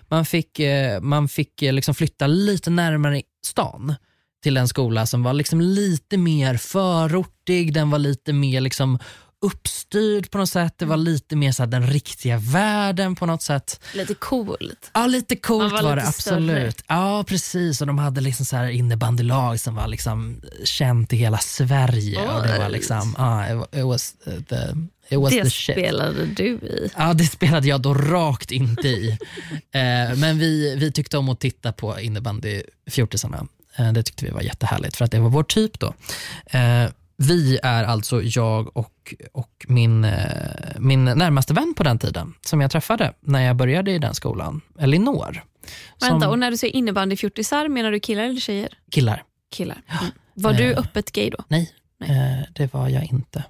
[0.08, 3.94] Man fick, eh, man fick eh, liksom flytta lite närmare stan
[4.42, 8.98] till en skola som var liksom lite mer förortig, den var lite mer liksom
[9.40, 10.74] uppstyrd på något sätt.
[10.76, 13.80] Det var lite mer så den riktiga världen på något sätt.
[13.94, 14.90] Lite coolt.
[14.94, 16.84] Ja, lite coolt var, var det lite absolut.
[16.86, 17.80] Ja, precis.
[17.80, 22.28] Och de hade liksom så här innebandylag som var liksom känt i hela Sverige.
[22.28, 24.14] Och det var liksom, ja, it wa- it was
[24.48, 26.90] the, Det spelade du i.
[26.96, 29.10] Ja, det spelade jag då rakt inte i.
[29.72, 33.46] eh, men vi, vi tyckte om att titta på innebandy fjortisarna.
[33.76, 35.94] Eh, det tyckte vi var jättehärligt för att det var vår typ då.
[36.46, 36.84] Eh,
[37.28, 40.10] vi är alltså jag och, och min, eh,
[40.78, 44.60] min närmaste vän på den tiden som jag träffade när jag började i den skolan,
[44.78, 45.44] Elinor.
[46.00, 48.68] Vänta, Som och när du säger innebandyfjortisar, menar du killar eller tjejer?
[48.90, 49.22] killar.
[49.52, 49.82] Killar.
[50.00, 50.04] Mm.
[50.34, 50.78] Var du Eh.
[50.78, 51.44] öppet gay då?
[51.48, 52.10] Nej, Nej.
[52.40, 53.44] Eh, det var jag inte.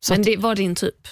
[0.00, 1.08] Så Men det var din typ?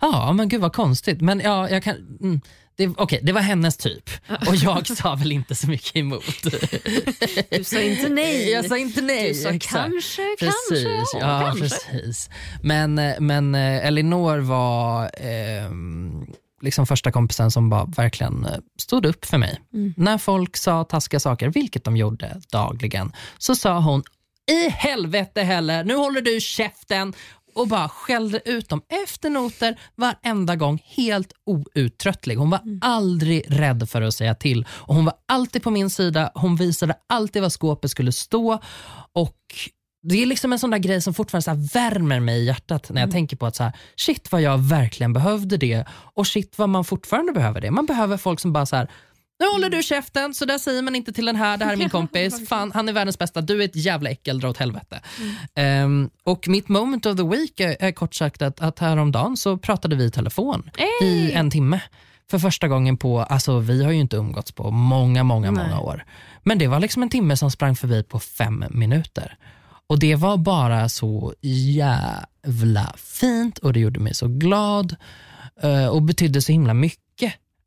[0.00, 1.20] Ja, men gud vad konstigt.
[1.20, 1.94] Men ja, jag kan...
[2.20, 2.40] Mm,
[2.76, 4.10] det, okej, det var hennes typ
[4.48, 6.42] och jag sa väl inte så mycket emot.
[7.50, 8.50] Du sa inte nej.
[8.50, 9.28] Jag sa inte nej.
[9.28, 9.72] Du sa exakt.
[9.72, 11.60] kanske, Precis, kanske, ja, kanske.
[11.60, 12.30] precis.
[12.62, 16.26] Men, eh, men eh, Elinor var ehm,
[16.62, 19.60] liksom första kompisen som bara verkligen eh, stod upp för mig.
[19.74, 19.94] Mm.
[19.96, 24.02] När folk sa taskiga saker, vilket de gjorde dagligen, så sa hon
[24.50, 27.14] i helvete heller, nu håller du käften
[27.54, 32.36] och bara skällde ut dem efter noter varenda gång, helt outtröttlig.
[32.36, 36.30] Hon var aldrig rädd för att säga till och hon var alltid på min sida.
[36.34, 38.58] Hon visade alltid var skåpet skulle stå
[39.12, 39.38] och
[40.08, 43.00] det är liksom en sån där grej som fortfarande så värmer mig i hjärtat när
[43.00, 46.68] jag tänker på att så här, shit vad jag verkligen behövde det och shit vad
[46.68, 47.70] man fortfarande behöver det.
[47.70, 48.90] Man behöver folk som bara så här,
[49.40, 51.76] nu håller du käften, så där säger man inte till den här, det här är
[51.76, 55.00] min kompis, fan han är världens bästa, du är ett jävla äckel, dra åt helvete.
[55.54, 59.56] Ehm, och mitt moment of the week är, är kort sagt att, att häromdagen så
[59.58, 60.70] pratade vi i telefon
[61.02, 61.80] i en timme.
[62.30, 65.64] För första gången på, alltså vi har ju inte umgåtts på många, många, Nej.
[65.64, 66.04] många år.
[66.42, 69.36] Men det var liksom en timme som sprang förbi på fem minuter.
[69.86, 74.96] Och det var bara så jävla fint och det gjorde mig så glad
[75.62, 77.03] eh, och betydde så himla mycket.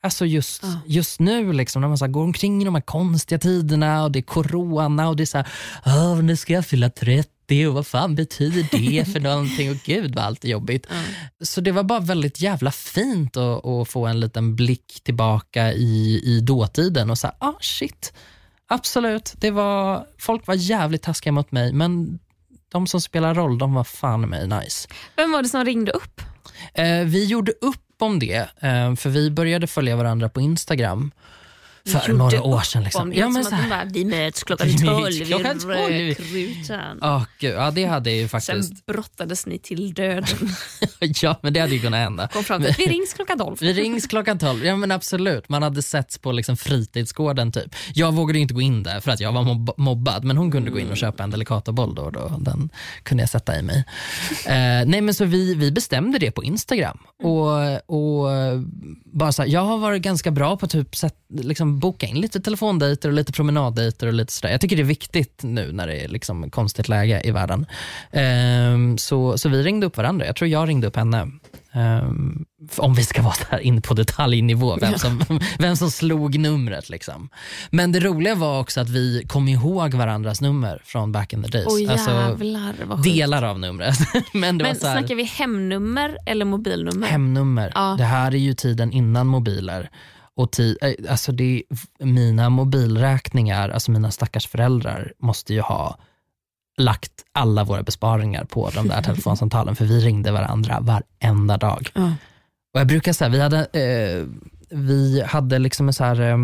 [0.04, 0.80] Alltså just, Ja.
[0.86, 4.12] just nu liksom, när man så här går omkring i de här konstiga tiderna och
[4.12, 5.48] det är corona och det är så här,
[5.86, 9.72] "Åh, nu ska jag fylla 30 och vad fan betyder det för någonting?
[9.72, 10.88] Och gud vad allt är jobbigt.
[11.44, 16.22] Så det var bara väldigt jävla fint att, att få en liten blick tillbaka i,
[16.24, 18.14] i dåtiden och säga, ah shit,
[18.68, 22.20] absolut, det var, folk var jävligt taskiga mot mig men
[22.72, 24.88] de som spelar roll, de var fan mig nice.
[25.16, 26.22] Vem var det som ringde upp?
[26.74, 31.12] Eh, vi gjorde upp om det, eh, för vi började följa varandra på Instagram
[31.88, 32.84] för några år sedan.
[32.84, 33.14] Liksom.
[33.14, 35.72] Ja, men så att här- bara, vi möts klockan Vi 12 klockan i 12.
[35.78, 37.00] Rödkrutan.
[37.02, 40.26] Åh, gud, ja, det hade ju faktiskt, Sen brottades ni till döden.
[41.22, 42.28] ja men det hade ju kunnat hända.
[42.28, 43.58] Kom fram till vi rings klockan 12.
[43.60, 45.50] Vi rings klockan 12, ja men absolut.
[45.50, 47.76] Man hade setts på liksom fritidsgården typ.
[47.94, 50.72] Jag vågade inte gå in där för att jag var mobb- mobbad, men hon kunde
[50.72, 52.38] gå in och köpa en Delicatoboll då och då.
[52.40, 52.70] Den
[53.04, 53.84] kunde jag sätta i mig.
[54.46, 54.54] Eh,
[54.86, 56.98] nej men så vi, vi bestämde det på Instagram.
[57.24, 57.50] Och,
[57.96, 58.60] och eh,
[59.06, 62.40] bara så här, jag har varit ganska bra på typ sätt, liksom boka in lite
[62.40, 64.52] telefondejter och lite promenaddejter och lite sådär.
[64.52, 67.66] Jag tycker det är viktigt nu när det är liksom konstigt läge i världen.
[68.12, 70.26] Ehm, så, så vi ringde upp varandra.
[70.26, 71.28] Jag tror jag ringde upp henne.
[71.74, 72.46] Ehm,
[72.78, 75.22] om vi ska vara här in på detaljnivå, vem som,
[75.60, 76.90] vem som slog numret.
[76.90, 77.30] Liksom.
[77.70, 81.50] Men det roliga var också att vi kom ihåg varandras nummer från back in the
[81.50, 81.90] days.
[81.90, 83.04] Alltså, jävlar sjukt.
[83.04, 83.98] delar av numret.
[84.34, 87.08] Men det Men var här, snackar vi hemnummer eller mobilnummer?
[87.08, 87.72] hemnummer.
[87.76, 87.96] Ja.
[87.98, 89.90] Det här är ju tiden innan mobiler.
[90.38, 91.64] Och ti- eh, alltså det
[92.00, 95.98] mina mobilräkningar, alltså mina stackars föräldrar måste ju ha
[96.78, 101.90] lagt alla våra besparingar på de där telefonsamtalen för vi ringde varandra varenda dag.
[101.96, 102.12] Ja.
[102.74, 104.26] Och jag brukar säga, vi hade, eh,
[104.70, 106.38] vi hade liksom en så här eh,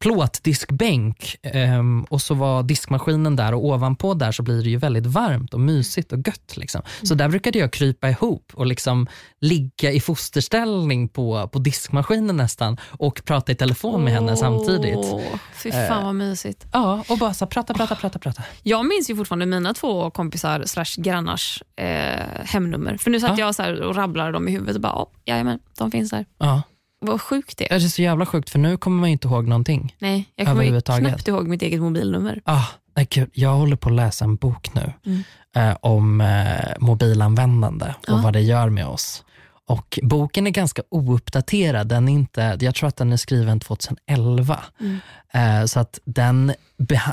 [0.00, 5.06] plåtdiskbänk eh, och så var diskmaskinen där och ovanpå där så blir det ju väldigt
[5.06, 6.56] varmt och mysigt och gött.
[6.56, 6.82] Liksom.
[7.02, 9.06] Så där brukade jag krypa ihop och liksom
[9.40, 14.96] ligga i fosterställning på, på diskmaskinen nästan och prata i telefon med henne samtidigt.
[14.96, 15.20] Åh,
[15.54, 16.66] Fy fan vad mysigt.
[16.72, 18.42] Ja, och bara så prata, prata, prata, prata.
[18.62, 21.86] Jag minns ju fortfarande mina två kompisar slash grannars eh,
[22.44, 22.96] hemnummer.
[22.96, 23.44] För nu satt Ja.
[23.46, 26.26] jag så och rabblade dem i huvudet och bara, oh, jajamän, de finns där.
[26.38, 26.62] Ja.
[27.00, 27.78] Vad sjukt det är.
[27.78, 29.94] Det är så jävla sjukt för nu kommer man inte ihåg någonting.
[29.98, 32.40] Nej, jag kommer knappt ihåg mitt eget mobilnummer.
[32.44, 32.64] Ah,
[32.96, 35.22] nej, gud, jag håller på att läsa en bok nu Mm.
[35.56, 38.20] eh, om eh, mobilanvändande och Ja.
[38.24, 39.24] vad det gör med oss.
[39.66, 41.88] Och Boken är ganska ouppdaterad.
[41.88, 44.58] Den inte, jag tror att den är skriven 2011.
[44.80, 44.98] Mm.
[45.32, 46.52] Eh, så att den,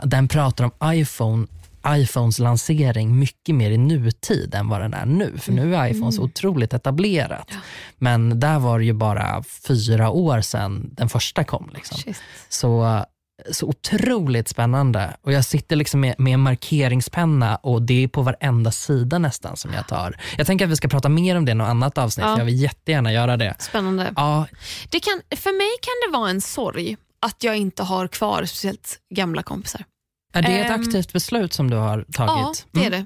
[0.04, 1.47] den pratar om iPhone
[1.87, 5.37] iPhones lansering mycket mer i nutid än vad den är nu.
[5.37, 7.51] För nu är iPhone så otroligt etablerat.
[7.97, 11.69] Men där var det ju bara fyra år sedan den första kom.
[11.73, 11.97] Liksom.
[11.97, 12.21] Shit.
[12.49, 13.03] Så,
[13.51, 15.17] så otroligt spännande.
[15.21, 19.57] Och Jag sitter liksom med, med en markeringspenna och det är på varenda sida nästan
[19.57, 20.19] som jag tar.
[20.37, 22.37] Jag tänker att vi ska prata mer om det i något annat avsnitt, Ja.
[22.37, 23.55] jag vill jättegärna göra det.
[23.59, 24.13] Spännande.
[24.15, 24.45] Ja,
[24.89, 28.99] Det kan, för mig kan det vara en sorg att jag inte har kvar speciellt
[29.15, 29.83] gamla kompisar.
[30.38, 32.65] Är det ett Ehm, aktivt beslut som du har Ja, tagit?
[32.71, 33.06] det är Mm.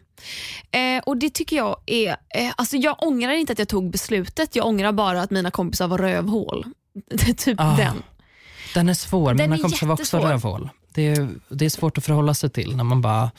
[0.71, 0.95] det.
[0.97, 2.09] Eh, och Det tycker jag är...
[2.35, 5.87] Eh, alltså jag ångrar inte att jag tog beslutet, jag ångrar bara att mina kompisar
[5.87, 6.65] var rövhål.
[7.37, 8.03] Typ Ah, den.
[8.73, 10.69] Den är svår, Den mina kompisar var också rövhål.
[10.93, 13.31] Det är, det är svårt att förhålla sig till när man bara,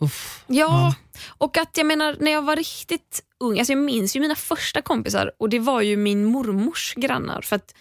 [0.00, 0.44] uff.
[0.46, 0.94] Ja,
[1.26, 4.82] och att jag menar när jag var riktigt ung, alltså jag minns ju mina första
[4.82, 7.40] kompisar och det var ju min mormors grannar.
[7.42, 7.74] För att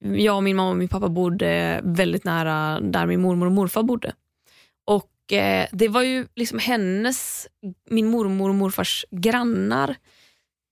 [0.00, 3.82] jag och min mamma och min pappa bodde väldigt nära där min mormor och morfar
[3.82, 4.12] bodde.
[5.32, 7.46] Eh, det var ju liksom hennes,
[7.90, 9.96] min mormor och morfars grannar,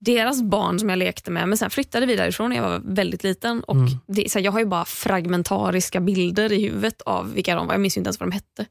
[0.05, 1.49] deras barn som jag lekte med.
[1.49, 3.65] Men sen flyttade vi därifrån när jag var väldigt liten.
[3.65, 3.89] Och Mm.
[4.07, 7.75] det, så här, jag har ju bara fragmentariska bilder i huvudet av vilka de var.
[7.75, 8.67] Jag minns inte ens vad de hette.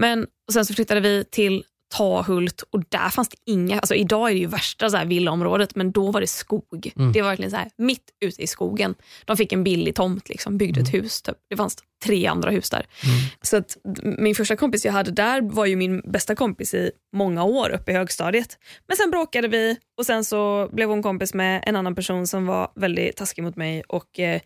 [0.00, 4.30] Men och sen så flyttade vi till Tahult och där fanns det inga, alltså idag
[4.30, 6.92] är det ju värsta så här villaområdet men då var det skog.
[6.96, 7.12] Mm.
[7.12, 8.94] Det var verkligen så här mitt ute i skogen.
[9.24, 11.22] De fick en billig tomt, liksom, byggde ett hus.
[11.22, 11.36] Typ.
[11.50, 12.86] Det fanns tre andra hus där.
[13.42, 17.44] Så att min första kompis jag hade där var ju min bästa kompis i många
[17.44, 18.58] år uppe i högstadiet.
[18.88, 22.46] Men sen bråkade vi och sen så blev hon kompis med en annan person som
[22.46, 24.40] var väldigt taskig mot mig och eh,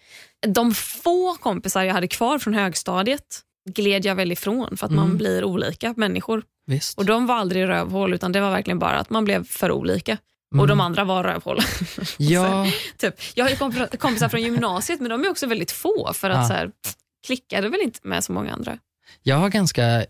[0.47, 5.17] de få kompisar jag hade kvar från högstadiet gled jag väl ifrån för att man
[5.17, 6.43] blir olika människor.
[6.67, 6.99] Visst.
[6.99, 10.19] Och de var aldrig rövhål utan det var verkligen bara att man blev för olika.
[10.53, 10.61] Mm.
[10.61, 11.59] Och de andra var rövhål.
[12.19, 12.67] Ja,
[12.99, 13.15] typ.
[13.35, 16.37] Jag har ju komp- kompisar från gymnasiet men de är också väldigt få för att
[16.37, 16.49] Ja.
[16.49, 16.71] så här,
[17.27, 18.79] klickade väl inte med så många andra.
[19.23, 20.05] jag har ganska,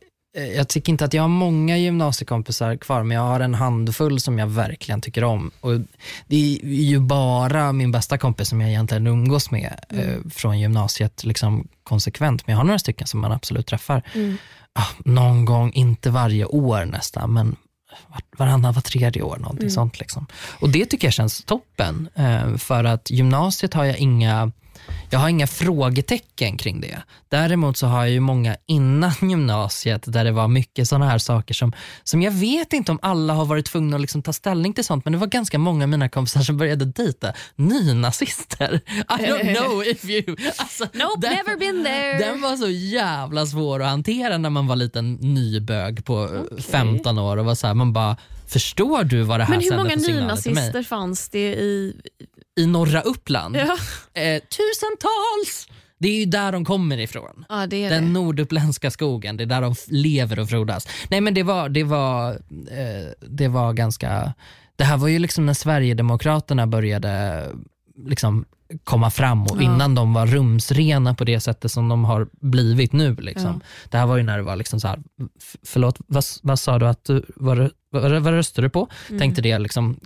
[0.56, 4.38] jag tycker inte att jag har många gymnasiekompisar kvar, men jag har en handfull som
[4.38, 5.50] jag verkligen tycker om.
[5.60, 5.72] Och
[6.26, 11.24] det är ju bara min bästa kompis som jag egentligen umgås med eh, från gymnasiet
[11.24, 12.46] liksom konsekvent.
[12.46, 14.02] Men jag har några stycken som man absolut träffar.
[14.72, 17.56] Ah, någon gång, inte varje år nästan, men
[18.08, 20.00] var- varannan, var tredje år, någonting sånt.
[20.00, 20.26] Liksom.
[20.60, 24.52] Och det tycker jag känns toppen, eh, för att gymnasiet har jag inga
[25.10, 27.02] jag har inga frågetecken kring det.
[27.28, 31.54] Däremot så har jag ju många innan gymnasiet där det var mycket sådana här saker
[31.54, 31.72] som,
[32.04, 35.04] som jag vet inte om alla har varit tvungna att liksom ta ställning till sånt,
[35.04, 38.80] men det var ganska många av mina kompisar som började dejta nynazister.
[38.86, 40.36] I don't know if you...
[40.56, 42.18] Alltså, Nope, den- never been there.
[42.18, 46.24] Den var så jävla svår att hantera när man var liten nybög på
[46.56, 48.16] eh, 15 år och var så här, man bara,
[48.48, 50.62] förstår du vad det här Men hur sänder många för signaler till mig?
[50.62, 51.96] nynazister fanns det i...
[52.56, 53.56] I norra Uppland?
[53.56, 53.76] Ja,
[54.22, 55.68] Eh, tusentals!
[55.98, 57.44] Det är ju där de kommer ifrån.
[57.48, 58.10] ja det är Den det.
[58.10, 60.88] norduppländska skogen, det är där de lever och frodas.
[61.10, 62.30] Nej men det var, det var,
[62.70, 64.34] eh, det var ganska,
[64.76, 67.44] det här var ju liksom när Sverigedemokraterna började
[68.08, 68.44] liksom
[68.84, 69.62] komma fram och Ja.
[69.62, 73.14] innan de var rumsrena på det sättet som de har blivit nu.
[73.14, 73.60] Liksom.
[73.90, 74.98] Det här var ju när det var liksom så här,
[75.66, 78.88] förlåt, vad, vad sa du att du, vad, vad, vad röstade du på?
[79.18, 80.00] Tänkte det liksom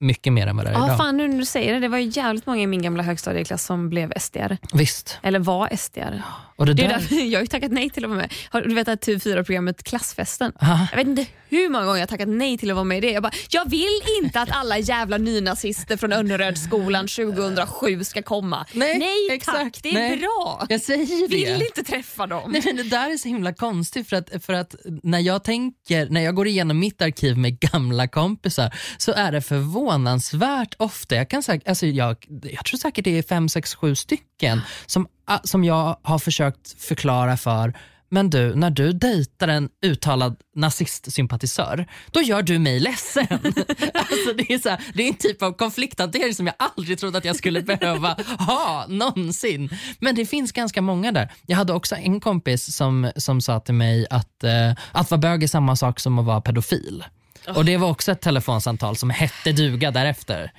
[0.00, 0.96] mycket mer än vad det är Ja, idag.
[0.98, 3.64] fan nu när du säger det, det var ju jävligt många i min gamla högstadieklass
[3.64, 4.56] som blev SDR.
[4.72, 5.18] Visst.
[5.22, 6.22] Eller var SDR.
[6.56, 8.32] Och det Det är där, därför jag har ju tackat nej till att vara med.
[8.68, 10.52] Du vet att TV4-programmet Klassfesten?
[10.62, 10.86] Aha.
[10.90, 13.10] Jag vet inte hur många gånger jag tackat nej till att vara med i det.
[13.10, 18.66] Jag bara, jag vill inte att alla jävla nynazister från Önnerödsskolan 2007 ska komma.
[18.72, 19.82] Nej, tack, exakt.
[19.82, 20.16] det är Nej.
[20.16, 20.66] bra.
[20.68, 21.36] jag säger det.
[21.36, 22.52] Vill inte träffa dem.
[22.52, 26.08] Nej, men det där är så himla konstigt för att, för att när jag tänker,
[26.08, 31.30] när jag går igenom mitt arkiv med gamla kompisar så är det förvånansvärt ofta, jag,
[31.30, 35.06] kan säkert, alltså jag, jag tror säkert det är fem, sex, sju stycken som,
[35.44, 37.74] som jag har försökt förklara för
[38.12, 43.26] men du, när du dejtar en uttalad nazistsympatisör, då gör du mig ledsen.
[43.94, 47.18] alltså det, är så här, det är en typ av konflikthantering som jag aldrig trodde
[47.18, 49.70] att jag skulle behöva ha någonsin.
[49.98, 51.32] Men det finns ganska många där.
[51.46, 55.42] Jag hade också en kompis som, som sa till mig att, eh, att vara bög
[55.42, 57.04] är samma sak som att vara pedofil.
[57.48, 60.52] Och Det var också ett telefonsamtal som hette duga därefter.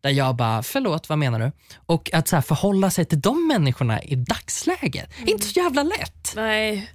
[0.00, 1.52] Där jag bara, förlåt vad menar du?
[1.86, 6.32] Och att så här, förhålla sig till de människorna i dagsläget, inte så jävla lätt.
[6.36, 6.90] Nej.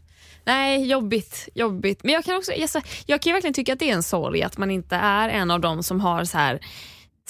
[0.46, 1.50] Nej, jobbigt.
[1.54, 2.04] jobbigt.
[2.04, 2.52] Men jag kan också,
[3.06, 5.52] jag, kan ju verkligen tycka att det är en sorg att man inte är en
[5.52, 6.60] av dem som har så här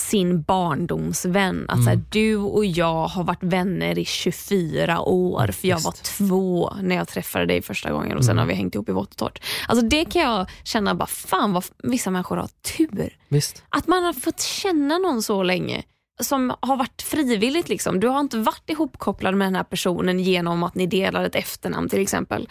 [0.02, 1.66] sin barndomsvän.
[1.70, 5.92] Att så här, du och jag har varit vänner i 24 år för jag var
[5.92, 9.12] två när jag träffade dig första gången och sen har vi hängt ihop i vått
[9.12, 9.44] och torrt.
[9.68, 13.18] Alltså det kan jag känna bara, fan vad vissa människor har tur.
[13.28, 13.64] Visst.
[13.70, 15.84] Att man har fått känna någon så länge
[16.22, 17.70] som har varit frivilligt.
[17.70, 18.00] Liksom.
[18.00, 21.90] Du har inte varit ihopkopplad med den här personen genom att ni delar ett efternamn
[21.90, 22.50] till exempel.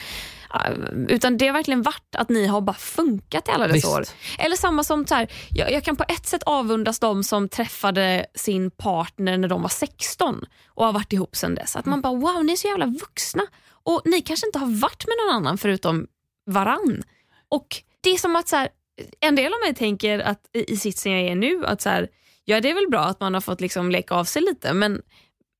[0.54, 3.88] Uh, Utan det har verkligen varit att ni har bara funkat i alla dessa Visst.
[3.88, 4.04] år.
[4.38, 8.26] Eller samma som så här, jag, jag kan på ett sätt avundas de som träffade
[8.34, 11.76] sin partner när de var 16 och har varit ihop sedan dess.
[11.76, 13.42] Att man bara wow, ni är så jävla vuxna
[13.84, 16.06] och ni kanske inte har varit med någon annan förutom
[16.46, 17.02] varann.
[17.48, 17.66] Och
[18.00, 18.68] det är som att så här,
[19.20, 22.08] en del av mig tänker att i i sitsen jag är nu, att så här,
[22.44, 25.02] ja det är väl bra att man har fått liksom leka av sig lite men,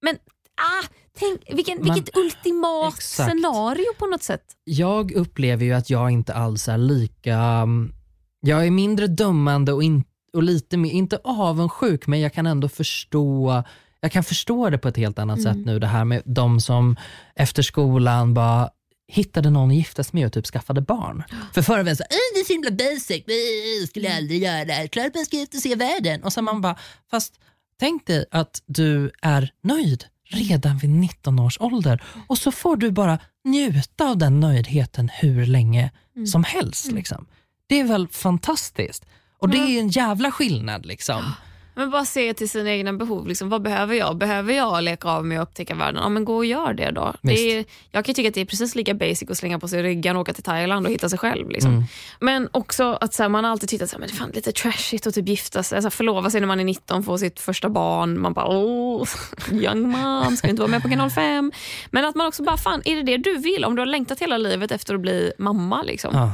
[0.03, 0.15] men
[0.57, 0.87] ah,
[1.19, 3.31] tänk, vilken, Man- vilket ultimat Exakt.
[3.31, 4.45] scenario på något sätt.
[4.65, 7.93] Jag upplever ju att jag inte alls är lika, mm,
[8.41, 12.69] jag är mindre dömande och, in, och lite mer, inte avundsjuk men jag kan ändå
[12.69, 13.63] förstå
[14.03, 16.97] jag kan förstå det på ett helt annat sätt nu det här med de som
[17.35, 18.71] efter skolan bara
[19.13, 21.25] hittade någon att gifta sig med och typ skaffade barn.
[21.55, 24.43] För förr var det så här, "Äh, det är så himla basic, äh, skulle aldrig
[24.43, 26.23] göra det, klart man ska ut och se världen.
[26.23, 26.77] Och så man bara,
[27.11, 27.35] fast
[27.81, 32.91] tänk dig att du är nöjd redan vid 19 års ålder och så får du
[32.91, 35.91] bara njuta av den nöjdheten hur länge
[36.27, 36.93] som helst.
[36.93, 37.27] Liksom.
[37.67, 39.07] Det är väl fantastiskt?
[39.39, 40.87] Och det är ju en jävla skillnad.
[40.87, 41.33] Liksom.
[41.75, 43.29] Men bara se till sina egna behov.
[43.29, 44.17] Liksom, vad behöver jag?
[44.17, 46.03] Behöver jag leka av mig och upptäcka världen?
[46.03, 47.15] Ja, men gå och gör det då.
[47.23, 49.83] Det är, jag kan tycka att det är precis lika basic att slänga på sig
[49.83, 51.51] ryggen och åka till Thailand och hitta sig själv.
[51.51, 51.73] Liksom.
[51.73, 51.85] Mm.
[52.21, 54.17] Men också att så här, man har alltid tyckt att så här, men det är
[54.17, 57.19] fan lite trashigt att typ gifta sig, alltså, förlova sig när man är 19 få
[57.19, 58.21] sitt första barn.
[58.21, 59.09] Man bara åh,
[59.53, 61.53] young mom, ska inte vara med på kanal 5.
[61.91, 63.65] Men att man också bara, fan är det det du vill?
[63.65, 66.15] Om du har längtat hela livet efter att bli mamma, liksom.
[66.15, 66.33] Ja.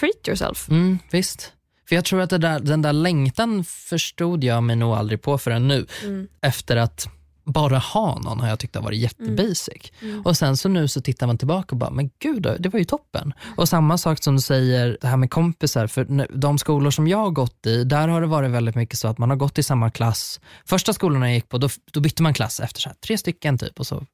[0.00, 0.68] treat yourself.
[0.68, 1.52] Mm, visst.
[1.92, 5.68] För jag tror att där, den där längtan förstod jag mig nog aldrig på förrän
[5.68, 5.86] nu.
[6.04, 6.28] Mm.
[6.42, 7.08] Efter att
[7.44, 9.92] bara ha någon har jag tyckt har varit jättebasic.
[10.02, 10.22] Mm.
[10.22, 12.84] Och sen så nu så tittar man tillbaka och bara, men gud, det var ju
[12.84, 13.32] toppen.
[13.56, 17.18] Och samma sak som du säger, det här med kompisar, för de skolor som jag
[17.18, 19.62] har gått i, där har det varit väldigt mycket så att man har gått i
[19.62, 20.40] samma klass.
[20.64, 23.58] Första skolorna jag gick på, då, då bytte man klass efter så här, tre stycken
[23.58, 24.06] typ och så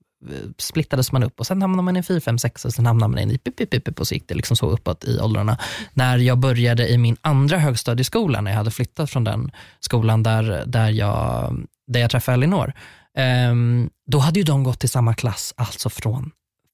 [0.59, 3.31] splittades man upp och sen hamnade man i 4, 5, 6 och sen hamnade man
[3.31, 5.59] i pip, pip, pip, pip, och så gick det liksom så uppåt i åldrarna.
[5.93, 9.51] När jag började i min andra högstadieskola, när jag hade flyttat från den
[9.81, 12.73] skolan där, där, jag, där jag träffade Elinor,
[13.17, 16.31] ehm, då hade ju de gått i samma klass, alltså från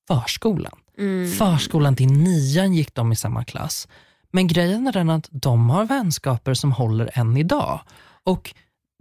[0.09, 0.79] förskolan.
[0.99, 1.33] Mm.
[1.33, 3.89] Förskolan till nian gick de i samma klass.
[4.33, 7.81] Men grejen är den att de har vänskaper som håller än idag.
[8.25, 8.55] Och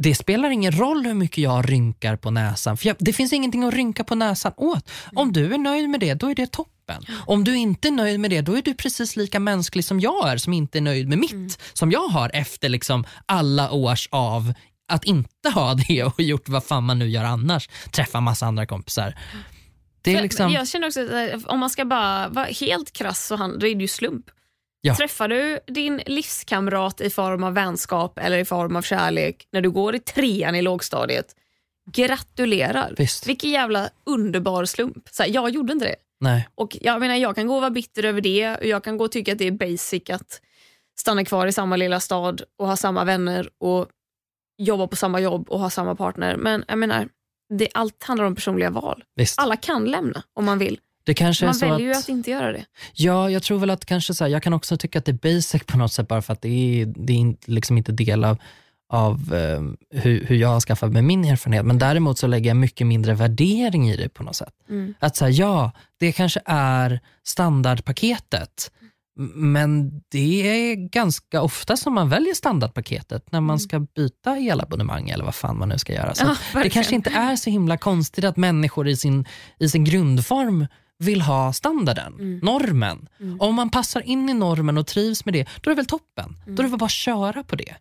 [0.04, 3.63] det spelar ingen roll hur mycket jag rynkar på näsan, för jag, det finns ingenting
[3.63, 4.92] att rynka på näsan åt.
[5.16, 7.04] Om du är nöjd med det, då är det toppen.
[7.26, 10.30] Om du inte är nöjd med det, då är du precis lika mänsklig som jag
[10.30, 14.54] är, som inte är nöjd med mitt, som jag har efter liksom alla års av
[14.88, 17.70] att inte ha det och gjort vad fan man nu gör annars.
[17.92, 19.16] Träffa massa andra kompisar.
[20.02, 23.28] Det är liksom, Jag känner också att eh, om man ska bara vara helt krass
[23.28, 24.26] så han, då är det ju slump.
[24.86, 24.96] Ja.
[24.96, 29.72] Träffar du din livskamrat i form av vänskap eller i form av kärlek när du
[29.72, 31.36] går i trean i lågstadiet,
[31.91, 32.93] gratulerar.
[32.98, 33.28] Visst.
[33.28, 35.10] Vilken jävla underbar slump.
[35.12, 35.96] Så här, jag gjorde inte det.
[36.19, 36.48] nej.
[36.56, 39.06] Och jag, menar, jag kan gå och vara bitter över det och jag kan gå
[39.06, 40.41] och tycka att det är basic att
[41.00, 43.88] stanna kvar i samma lilla stad och ha samma vänner och
[44.58, 46.38] jobba på samma jobb och ha samma partner.
[46.38, 47.10] Men jag menar,
[47.54, 49.04] det, allt handlar om personliga val.
[49.15, 49.39] Visst.
[49.39, 50.80] Alla kan lämna om man vill.
[51.06, 52.66] Det kanske Man väljer ju att, att inte göra det.
[52.94, 55.36] Ja, jag tror väl att kanske så här, jag kan också tycka att det är
[55.36, 58.38] basic på något sätt bara för att det är, det är liksom inte del av,
[58.89, 59.62] av eh,
[60.02, 61.66] hur, hur jag har skaffat mig min erfarenhet.
[61.66, 64.54] Men däremot så lägger jag mycket mindre värdering i det på något sätt.
[64.70, 64.94] Mm.
[65.00, 68.72] Att säga ja, det kanske är standardpaketet.
[69.36, 75.26] Men det är ganska ofta som man väljer standardpaketet när man ska byta elabonnemang eller
[75.26, 76.16] vad fan man nu ska göra.
[76.16, 79.26] Så Ja, det kanske inte är så himla konstigt att människor i sin,
[79.60, 80.68] i sin grundform
[81.00, 82.40] vill ha standarden, Mm.
[82.44, 83.08] normen.
[83.40, 86.36] Om man passar in i normen och trivs med det, då är det väl toppen.
[86.46, 87.76] Då är det väl bara att köra på det.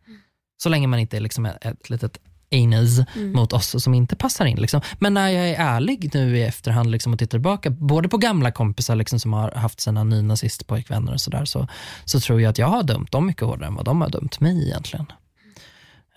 [0.62, 2.18] Så länge man inte är liksom ett, ett litet
[2.54, 4.56] anus mot oss som inte passar in.
[4.56, 4.80] Liksom.
[4.98, 8.52] Men när jag är ärlig nu i efterhand liksom, och tittar tillbaka, både på gamla
[8.52, 11.68] kompisar liksom, som har haft sina nynazistpojkvänner och sådär, så,
[12.04, 14.40] så tror jag att jag har dömt dem mycket hårdare än vad de har dömt
[14.40, 15.06] mig egentligen.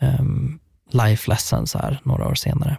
[0.01, 0.59] Um,
[0.91, 2.77] life lessons här några år senare.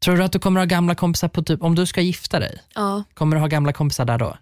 [0.00, 2.58] Tror du att du kommer ha gamla kompisar på typ, om du ska gifta dig,
[2.74, 3.02] Ja.
[3.14, 4.36] kommer du ha gamla kompisar där då?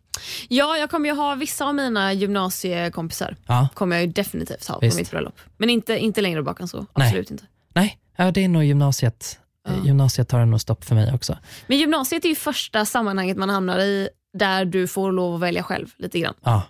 [0.49, 3.37] ja, jag kommer ju ha vissa av mina gymnasiekompisar.
[3.47, 3.69] Ja.
[3.75, 4.97] kommer jag ju definitivt ha Visst.
[4.97, 5.35] på mitt bröllop.
[5.57, 6.79] Men inte, inte längre bak än så.
[6.95, 7.07] Nej.
[7.07, 7.45] Absolut inte.
[7.75, 9.39] Nej, ja, det är nog gymnasiet.
[9.69, 9.85] Ja.
[9.85, 11.39] Gymnasiet tar nog stopp för mig också.
[11.67, 15.63] Men gymnasiet är ju första sammanhanget man hamnar i där du får lov att välja
[15.63, 16.35] själv lite grann.
[16.45, 16.63] Ja,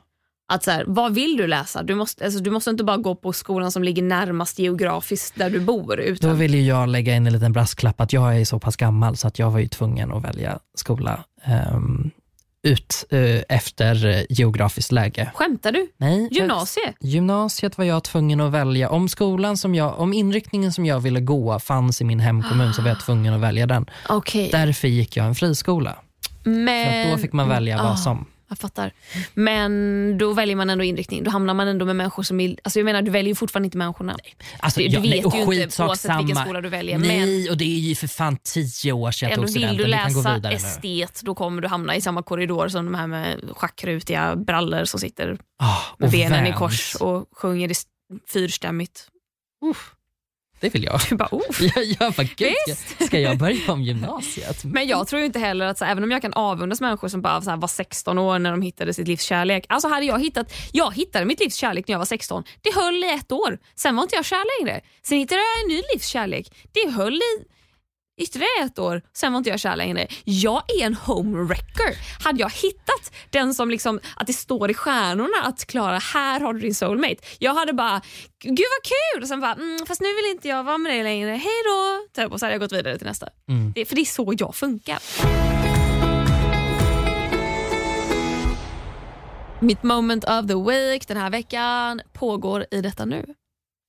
[0.49, 1.83] Att så här, vad vill du läsa?
[1.83, 5.51] Du måste, alltså, du måste inte bara gå på skolan som ligger närmast geografiskt där
[5.51, 5.97] du bor.
[5.97, 8.77] Då Utan, vill ju jag lägga in en liten brasklapp att jag är så pass
[8.77, 12.11] gammal så att jag var ju tvungen att välja skola ehm,
[12.63, 15.31] ut eh, efter eh, geografiskt läge.
[15.35, 15.89] Skämtar du?
[15.97, 16.93] Nej, Gymnasie?
[17.01, 18.91] Gymnasiet var jag tvungen att välja.
[18.91, 22.83] Om skolan som jag, om inriktningen som jag ville gå fanns i min hemkommun så
[22.83, 23.87] var jag tvungen att välja den.
[24.09, 24.49] Okej.
[24.53, 25.97] Därför gick jag en friskola.
[26.43, 27.07] För Men...
[27.07, 27.83] att då fick man välja Ah.
[27.83, 28.27] vad som.
[28.49, 28.93] Jag fattar.
[29.35, 31.25] Men då väljer man ändå inriktning.
[31.25, 32.59] Då hamnar man ändå med människor som vill...
[32.65, 34.17] Alltså jag menar, du väljer ju fortfarande inte människorna.
[34.61, 36.45] Alltså, Du- du vet och ju inte oavsett vilken samma.
[36.45, 39.45] skola du väljer, Nej, och det är ju för fan tio år sedan jag tog
[39.45, 39.77] vill studenten.
[39.77, 40.55] du Vi kan gå läsa nu.
[40.55, 45.01] estet, då kommer du hamna i samma korridor som de här med schackrutiga brallor som
[45.01, 46.59] sitter Ah, med benen i Vans.
[46.59, 47.91] kors och sjunger i st-
[48.33, 49.09] fyrstämmigt.
[50.61, 51.01] Det vill jag.
[51.09, 51.43] Du bara, oh.
[51.75, 54.65] Jag, jag bara, gud, ska, ska jag börja om gymnasiet?
[54.65, 57.43] Men jag tror inte heller att, så, även om jag kan avundas människor som bara
[57.43, 59.67] så här, var 16 år när de hittade sitt livs kärlek.
[59.69, 62.45] Alltså hade jag hittat, jag hittade mitt livs kärlek när jag var 16.
[62.63, 63.59] Det höll i ett år.
[63.75, 64.81] Sen var inte jag kär längre.
[65.03, 66.53] Sen hittade jag en ny livs kärlek.
[66.73, 67.56] Det höll i
[68.19, 69.03] ytterligare ett år.
[69.13, 70.07] Sen var inte jag kär längre.
[70.25, 72.23] Jag är en homewrecker.
[72.25, 76.55] Hade jag hittat den som liksom, att det står i stjärnorna att Klara, här har
[76.55, 77.17] du din soulmate.
[77.39, 78.01] Jag hade bara,
[78.43, 79.23] gud vad kul!
[79.23, 81.31] Och sen bara, mm, fast nu vill inte jag vara med dig längre.
[81.31, 82.07] Hej då!
[82.23, 83.29] Typ, Och så hade jag gått vidare till nästa.
[83.49, 83.73] Mm.
[83.75, 84.99] Det, för det är så jag funkar.
[89.61, 93.25] Mitt moment of the week den här veckan pågår i detta nu.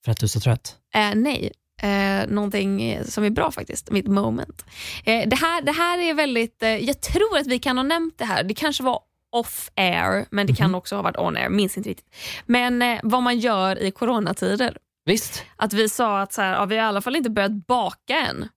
[0.05, 0.75] För att du är så trött?
[0.95, 1.51] Eh, nej,
[1.81, 4.65] eh, någonting som är bra faktiskt, mitt moment.
[5.03, 8.17] Eh, det, här, det här är väldigt, eh, jag tror att vi kan ha nämnt
[8.17, 8.99] det här, det kanske var
[9.31, 12.15] off air, men det kan också ha varit on air, minns inte riktigt.
[12.45, 14.77] Men eh, vad man gör i coronatider.
[15.05, 17.67] Visst, Att vi sa att så här, ja, vi har i alla fall inte börjat
[17.67, 18.47] baka än.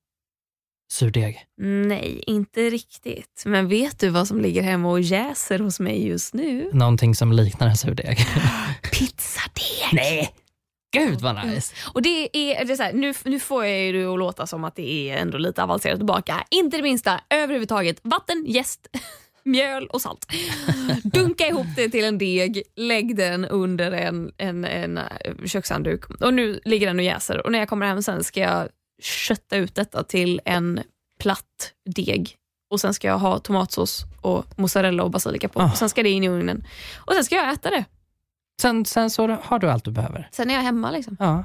[0.92, 1.44] surdeg.
[1.60, 3.42] Nej, inte riktigt.
[3.46, 6.70] Men vet du vad som ligger hemma och jäser hos mig just nu?
[6.72, 8.18] Någonting som liknar en surdeg.
[8.92, 9.88] Pizzadeg!
[9.92, 10.34] Nej!
[10.92, 11.74] Gud vad nice.
[11.92, 14.46] Och det är, det är så här, nu, nu får jag ju det att låta
[14.46, 16.44] som att det är ändå lite avancerat att baka.
[16.50, 18.00] Inte det minsta överhuvudtaget.
[18.02, 18.88] Vatten, jäst,
[19.44, 20.26] mjöl och salt.
[21.04, 25.04] Dunka ihop det till en deg, lägg den under en, en, en eh,
[25.46, 27.46] kökshandduk och nu ligger den och jäser.
[27.46, 28.68] Och när jag kommer hem sen ska jag
[29.02, 30.80] kötta ut detta till en
[31.20, 32.36] platt deg.
[32.70, 35.60] Och Sen ska jag ha tomatsås och mozzarella och basilika på.
[35.60, 36.64] Och sen ska det in i ugnen.
[36.96, 37.84] Och Sen ska jag äta det.
[38.60, 40.28] Sen, sen så har du allt du behöver.
[40.32, 40.90] Sen är jag hemma.
[40.90, 41.16] Liksom.
[41.20, 41.44] Ja.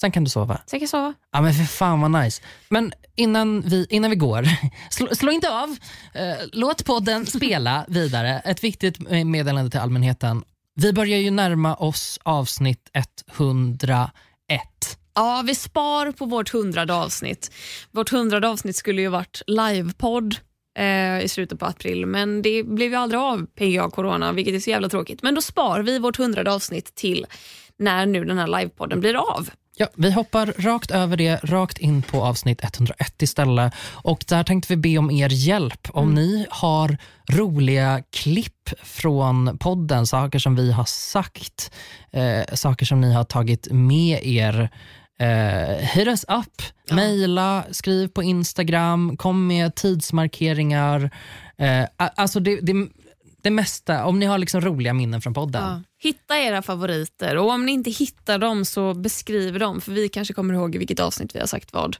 [0.00, 0.60] Sen kan du sova.
[0.66, 1.14] Sen kan jag sova.
[1.32, 2.42] Ja men för fan vad nice.
[2.68, 4.46] Men innan vi, innan vi går,
[4.90, 5.76] slå, slå inte av.
[6.14, 8.40] Eh, låt podden spela vidare.
[8.40, 10.42] Ett viktigt meddelande till allmänheten.
[10.74, 12.90] Vi börjar ju närma oss avsnitt
[13.32, 14.10] 101.
[15.14, 17.52] Ja, vi spar på vårt hundrade avsnitt.
[17.90, 20.36] Vårt hundrade avsnitt skulle ju varit livepodd
[20.74, 24.60] eh, i slutet på april, men det blev ju aldrig av PGA Corona, vilket är
[24.60, 25.22] så jävla tråkigt.
[25.22, 27.26] Men då spar vi vårt hundrade avsnitt till
[27.78, 29.50] när nu den här livepodden blir av.
[29.76, 33.74] Ja, vi hoppar rakt över det, rakt in på avsnitt 101 istället.
[33.92, 35.88] Och där tänkte vi be om er hjälp.
[35.92, 36.96] Om ni har
[37.32, 41.74] roliga klipp från podden, saker som vi har sagt,
[42.12, 44.70] eh, saker som ni har tagit med er,
[45.20, 51.10] eh, hit us up, mejla, skriv på Instagram, kom med tidsmarkeringar.
[51.56, 52.88] Eh, alltså det, det,
[53.42, 55.84] det mesta, om ni har liksom roliga minnen från podden.
[55.98, 60.34] Hitta era favoriter och om ni inte hittar dem så beskriv dem för vi kanske
[60.34, 61.96] kommer ihåg i vilket avsnitt vi har sagt vad.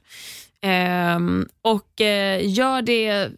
[0.61, 3.29] Ehm, och eh, gör det,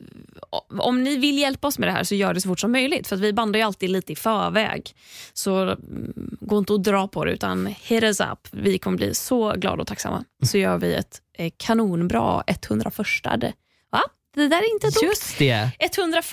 [0.80, 3.08] om ni vill hjälpa oss med det här så gör det så fort som möjligt
[3.08, 4.96] för att vi bandar ju alltid lite i förväg.
[5.34, 8.48] Så mm, gå inte och dra på det utan hit us up.
[8.52, 10.24] Vi kommer bli så glada och tacksamma.
[10.44, 12.96] Så gör vi ett eh, kanonbra 101.
[13.92, 14.02] Va?
[14.36, 15.04] Det där är inte ett ord.
[15.04, 15.72] Just det.
[15.80, 16.26] 101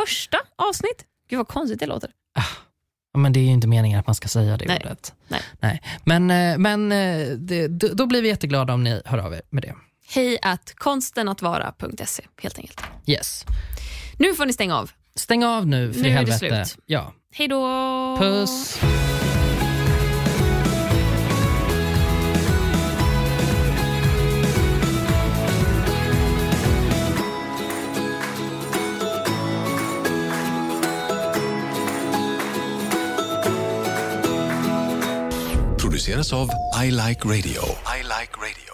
[0.56, 1.04] avsnitt.
[1.30, 2.10] Gud vad konstigt det låter.
[3.12, 4.82] Ja, Men det är ju inte meningen att man ska säga det Nej.
[4.84, 5.14] ordet.
[5.60, 5.82] Nej.
[6.04, 9.62] Men, eh, men eh, det, då blir vi jätteglada om ni hör av er med
[9.62, 9.74] det.
[10.08, 12.80] Hej att konstenatvara.se helt enkelt.
[13.06, 13.44] Yes.
[14.18, 14.90] Nu får ni stänga av.
[15.16, 16.64] Stäng av nu för Nu i är det helvete.
[16.66, 16.82] slut.
[16.86, 17.12] Ja.
[17.32, 18.16] Hej då!
[18.18, 18.78] Puss.
[35.78, 36.48] Produceras av
[36.84, 37.62] I Like Radio.
[37.98, 38.73] I like radio.